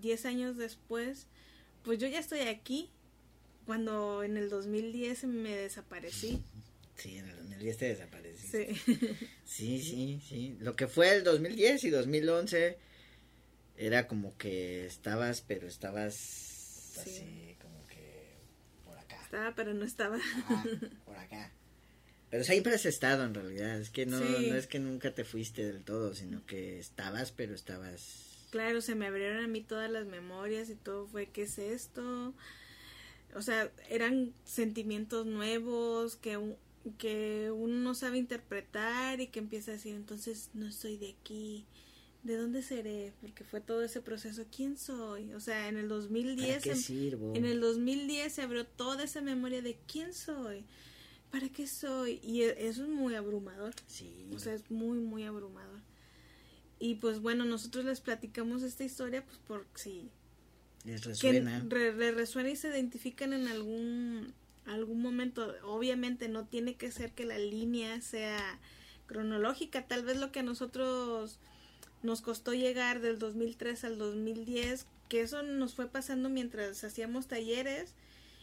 10 0.00 0.26
años 0.26 0.56
después, 0.56 1.26
pues 1.82 1.98
yo 1.98 2.06
ya 2.06 2.18
estoy 2.18 2.40
aquí 2.40 2.88
cuando 3.66 4.22
en 4.22 4.36
el 4.36 4.48
2010 4.48 5.24
me 5.24 5.56
desaparecí. 5.56 6.42
Sí, 6.96 7.16
en 7.16 7.28
el 7.28 7.36
2010 7.36 7.76
te 7.76 7.84
desaparecí. 7.86 8.46
Sí. 8.46 8.96
sí, 9.44 9.82
sí, 9.82 10.22
sí. 10.26 10.56
Lo 10.60 10.76
que 10.76 10.86
fue 10.86 11.14
el 11.14 11.24
2010 11.24 11.84
y 11.84 11.90
2011 11.90 12.78
era 13.76 14.06
como 14.06 14.36
que 14.36 14.86
estabas, 14.86 15.42
pero 15.42 15.66
estabas 15.66 16.98
así 16.98 17.49
estaba, 19.30 19.54
pero 19.54 19.74
no 19.74 19.84
estaba. 19.84 20.18
Ah, 20.48 20.64
por 21.06 21.16
acá. 21.16 21.52
Pero 22.30 22.44
siempre 22.44 22.74
has 22.74 22.84
estado 22.84 23.24
en 23.24 23.34
realidad. 23.34 23.80
Es 23.80 23.90
que 23.90 24.06
no, 24.06 24.18
no 24.18 24.54
es 24.54 24.66
que 24.66 24.80
nunca 24.80 25.14
te 25.14 25.24
fuiste 25.24 25.64
del 25.64 25.82
todo, 25.82 26.14
sino 26.14 26.44
que 26.46 26.78
estabas, 26.78 27.30
pero 27.30 27.54
estabas. 27.54 28.48
Claro, 28.50 28.80
se 28.80 28.96
me 28.96 29.06
abrieron 29.06 29.44
a 29.44 29.48
mí 29.48 29.62
todas 29.62 29.90
las 29.90 30.06
memorias 30.06 30.68
y 30.70 30.74
todo 30.74 31.06
fue, 31.06 31.26
¿qué 31.26 31.42
es 31.42 31.58
esto? 31.58 32.34
O 33.36 33.42
sea, 33.42 33.70
eran 33.88 34.32
sentimientos 34.44 35.26
nuevos 35.26 36.16
que, 36.16 36.56
que 36.98 37.52
uno 37.52 37.74
no 37.74 37.94
sabe 37.94 38.18
interpretar 38.18 39.20
y 39.20 39.28
que 39.28 39.38
empieza 39.38 39.70
a 39.70 39.74
decir, 39.74 39.94
entonces 39.94 40.50
no 40.54 40.66
estoy 40.66 40.96
de 40.96 41.10
aquí, 41.10 41.64
¿de 42.22 42.36
dónde 42.36 42.62
seré? 42.62 43.12
Porque 43.20 43.44
fue 43.44 43.60
todo 43.60 43.82
ese 43.82 44.00
proceso, 44.00 44.44
¿quién 44.54 44.76
soy? 44.76 45.32
O 45.34 45.40
sea, 45.40 45.68
en 45.68 45.76
el 45.78 45.88
2010 45.88 46.48
¿Para 46.48 46.60
qué 46.62 46.70
em- 46.72 46.76
sirvo? 46.76 47.34
en 47.34 47.44
el 47.46 47.60
2010 47.60 48.32
se 48.32 48.42
abrió 48.42 48.66
toda 48.66 49.04
esa 49.04 49.20
memoria 49.22 49.62
de 49.62 49.78
quién 49.86 50.12
soy, 50.12 50.64
para 51.30 51.48
qué 51.48 51.66
soy 51.66 52.20
y 52.22 52.42
eso 52.42 52.82
es 52.82 52.88
muy 52.88 53.14
abrumador. 53.14 53.74
Sí. 53.86 54.28
O 54.34 54.38
sea, 54.38 54.52
es 54.54 54.70
muy, 54.70 54.98
muy 54.98 55.24
abrumador. 55.24 55.80
Y 56.78 56.96
pues 56.96 57.20
bueno, 57.20 57.44
nosotros 57.44 57.84
les 57.84 58.00
platicamos 58.00 58.62
esta 58.62 58.84
historia 58.84 59.24
pues 59.24 59.38
por 59.38 59.66
si 59.74 60.10
les 60.84 61.00
que 61.02 61.08
resuena. 61.08 61.64
re- 61.68 62.12
resuena 62.12 62.50
y 62.50 62.56
se 62.56 62.68
identifican 62.68 63.32
en 63.32 63.48
algún 63.48 64.32
algún 64.66 65.02
momento. 65.02 65.54
Obviamente 65.64 66.28
no 66.28 66.46
tiene 66.46 66.76
que 66.76 66.90
ser 66.92 67.12
que 67.12 67.24
la 67.24 67.38
línea 67.38 68.00
sea 68.00 68.58
cronológica, 69.06 69.86
tal 69.88 70.04
vez 70.04 70.18
lo 70.18 70.32
que 70.32 70.40
a 70.40 70.42
nosotros 70.42 71.38
nos 72.02 72.20
costó 72.20 72.54
llegar 72.54 73.00
del 73.00 73.18
2003 73.18 73.84
al 73.84 73.98
2010, 73.98 74.86
que 75.08 75.20
eso 75.20 75.42
nos 75.42 75.74
fue 75.74 75.86
pasando 75.86 76.28
mientras 76.28 76.82
hacíamos 76.84 77.26
talleres 77.26 77.94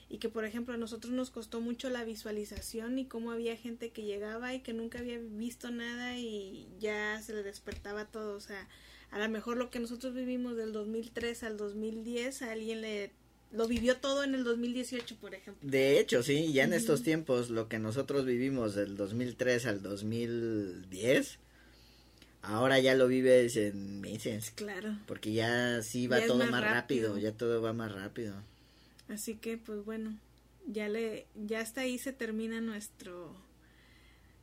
y 0.09 0.19
que 0.19 0.29
por 0.29 0.45
ejemplo 0.45 0.73
a 0.73 0.77
nosotros 0.77 1.11
nos 1.11 1.31
costó 1.31 1.59
mucho 1.59 1.89
la 1.89 2.03
visualización 2.03 2.97
y 2.97 3.05
cómo 3.05 3.31
había 3.31 3.57
gente 3.57 3.89
que 3.89 4.03
llegaba 4.03 4.53
y 4.53 4.61
que 4.61 4.73
nunca 4.73 4.99
había 4.99 5.19
visto 5.19 5.69
nada 5.71 6.17
y 6.17 6.67
ya 6.79 7.21
se 7.21 7.33
le 7.33 7.43
despertaba 7.43 8.05
todo, 8.05 8.35
o 8.35 8.39
sea, 8.39 8.67
a 9.11 9.19
lo 9.19 9.29
mejor 9.29 9.57
lo 9.57 9.69
que 9.69 9.79
nosotros 9.79 10.13
vivimos 10.13 10.55
del 10.55 10.71
2003 10.71 11.43
al 11.43 11.57
2010 11.57 12.41
a 12.41 12.51
alguien 12.51 12.81
le 12.81 13.11
lo 13.51 13.67
vivió 13.67 13.95
todo 13.97 14.23
en 14.23 14.35
el 14.35 14.43
2018, 14.43 15.15
por 15.21 15.33
ejemplo. 15.33 15.67
De 15.69 15.99
hecho, 15.99 16.21
sí, 16.21 16.51
ya 16.51 16.65
en 16.65 16.73
estos 16.73 17.01
tiempos, 17.03 17.49
lo 17.49 17.69
que 17.69 17.79
nosotros 17.79 18.25
vivimos 18.25 18.75
del 18.75 18.97
2003 18.97 19.65
al 19.67 19.81
2010, 19.81 21.39
ahora 22.41 22.79
ya 22.79 22.95
lo 22.95 23.07
vives 23.07 23.55
en 23.57 24.01
meses. 24.01 24.51
Claro. 24.55 24.97
Porque 25.07 25.33
ya 25.33 25.81
sí 25.81 26.07
va 26.07 26.19
Ya 26.19 26.27
todo 26.27 26.39
más 26.39 26.51
más 26.51 26.63
rápido, 26.63 27.09
rápido. 27.09 27.17
ya 27.31 27.37
todo 27.37 27.61
va 27.61 27.73
más 27.73 27.91
rápido. 27.91 28.35
Así 29.09 29.35
que 29.35 29.57
pues 29.57 29.83
bueno, 29.85 30.17
ya 30.65 30.89
le 30.89 31.25
ya 31.35 31.61
hasta 31.61 31.81
ahí 31.81 31.97
se 31.97 32.13
termina 32.13 32.61
nuestro 32.61 33.35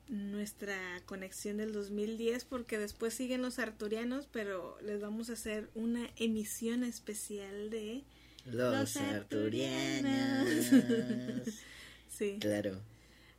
nuestra 0.09 0.77
conexión 1.07 1.57
del 1.57 1.73
2010 1.73 2.45
porque 2.45 2.79
después 2.79 3.15
siguen 3.15 3.41
los 3.43 3.59
arturianos, 3.59 4.29
pero 4.31 4.77
les 4.83 5.01
vamos 5.01 5.31
a 5.31 5.35
hacer 5.35 5.71
una 5.75 6.11
emisión 6.17 6.85
especial 6.85 7.71
de 7.71 8.03
Los, 8.45 8.75
Los 8.75 8.97
arturianos. 8.97 10.49
sí. 12.09 12.37
claro. 12.41 12.81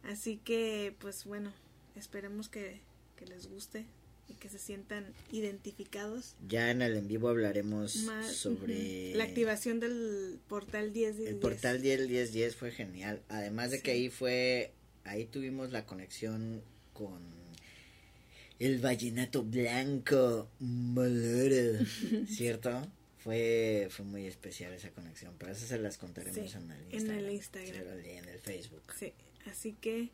Así 0.04 0.38
que 0.38 0.96
pues 1.00 1.26
bueno, 1.26 1.52
esperemos 1.96 2.50
que, 2.50 2.82
que 3.16 3.26
les 3.26 3.48
guste 3.48 3.86
y 4.28 4.34
que 4.34 4.50
se 4.50 4.58
sientan 4.60 5.06
identificados. 5.32 6.36
Ya 6.48 6.72
en 6.72 6.82
el 6.82 6.96
en 6.98 7.08
vivo 7.08 7.30
hablaremos 7.30 7.96
Más, 7.98 8.32
sobre 8.34 9.10
ujú, 9.10 9.18
la 9.18 9.24
activación 9.26 9.80
del 9.80 10.40
portal 10.48 10.94
10 10.94 11.20
el 11.20 11.36
portal 11.36 11.82
10 11.82 12.08
10 12.08 12.34
10 12.34 12.56
fue 12.56 12.72
genial. 12.72 13.22
Además 13.30 13.72
de 13.72 13.82
que 13.82 13.92
Sí. 13.92 13.98
ahí 13.98 14.10
fue 14.10 14.74
ahí 15.04 15.26
tuvimos 15.26 15.72
la 15.72 15.86
conexión 15.86 16.62
con 16.94 17.20
el 18.60 18.80
vallenato 18.80 19.44
blanco 19.44 20.50
Maloro, 20.60 21.80
¿cierto? 22.28 22.88
Fue 23.20 23.88
fue 23.92 24.06
muy 24.06 24.26
especial 24.26 24.72
esa 24.74 24.90
conexión, 24.92 25.34
pero 25.38 25.52
eso 25.52 25.66
se 25.66 25.78
las 25.80 25.98
contaremos 25.98 26.52
Sí, 26.52 26.58
en 26.58 26.72
el 26.72 26.80
en 26.82 26.94
Instagram. 26.94 27.20
el 27.26 27.32
Instagram. 27.32 28.02
Sí, 28.04 28.10
En 28.10 28.30
el 28.30 28.40
Facebook. 28.40 28.84
Sí, 28.98 29.14
así 29.52 29.74
que, 29.74 30.10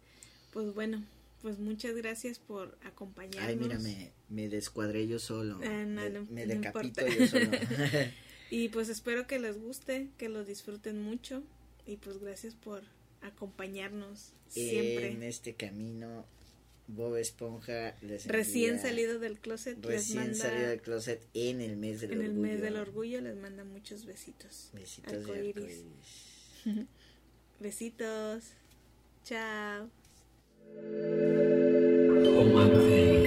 pues 0.53 0.73
bueno, 0.73 1.05
pues 1.41 1.59
muchas 1.59 1.95
gracias 1.95 2.39
por 2.39 2.77
acompañarnos. 2.83 3.47
Ay, 3.49 3.55
mira, 3.55 3.79
me, 3.79 4.11
me 4.29 4.47
descuadré 4.49 5.07
yo 5.07 5.19
solo. 5.19 5.59
Ah, 5.63 5.85
no, 5.85 6.01
me, 6.01 6.09
no, 6.09 6.25
me 6.29 6.45
no 6.45 6.53
decapito 6.55 7.01
importa. 7.07 7.07
yo 7.19 7.27
solo. 7.27 7.51
Y 8.53 8.67
pues 8.67 8.89
espero 8.89 9.27
que 9.27 9.39
les 9.39 9.57
guste, 9.57 10.09
que 10.17 10.27
lo 10.27 10.43
disfruten 10.43 11.01
mucho 11.01 11.41
y 11.87 11.95
pues 11.95 12.17
gracias 12.19 12.53
por 12.53 12.83
acompañarnos 13.21 14.33
siempre. 14.49 15.11
En 15.13 15.23
este 15.23 15.53
camino, 15.55 16.25
Bob 16.87 17.15
Esponja 17.15 17.95
les 18.01 18.25
Recién 18.27 18.71
envía- 18.71 18.81
salido 18.81 19.19
del 19.19 19.39
closet, 19.39 19.77
les 19.77 19.85
recién 19.87 20.17
manda 20.19 20.35
salido 20.35 20.67
del 20.67 20.81
closet 20.81 21.25
en 21.33 21.61
el 21.61 21.77
mes 21.77 22.01
del 22.01 22.11
en 22.11 22.21
el 22.23 22.27
orgullo. 22.31 22.41
mes 22.41 22.61
del 22.61 22.75
orgullo, 22.75 23.21
les 23.21 23.37
manda 23.37 23.63
muchos 23.63 24.05
besitos. 24.05 24.69
Besitos 24.73 25.13
de 25.13 25.17
arcoíris. 25.19 25.85
arcoíris. 26.65 26.87
Besitos. 27.61 28.43
Chao. 29.23 29.89
Oh, 30.73 32.45
my 32.45 32.65
baby. 32.69 33.20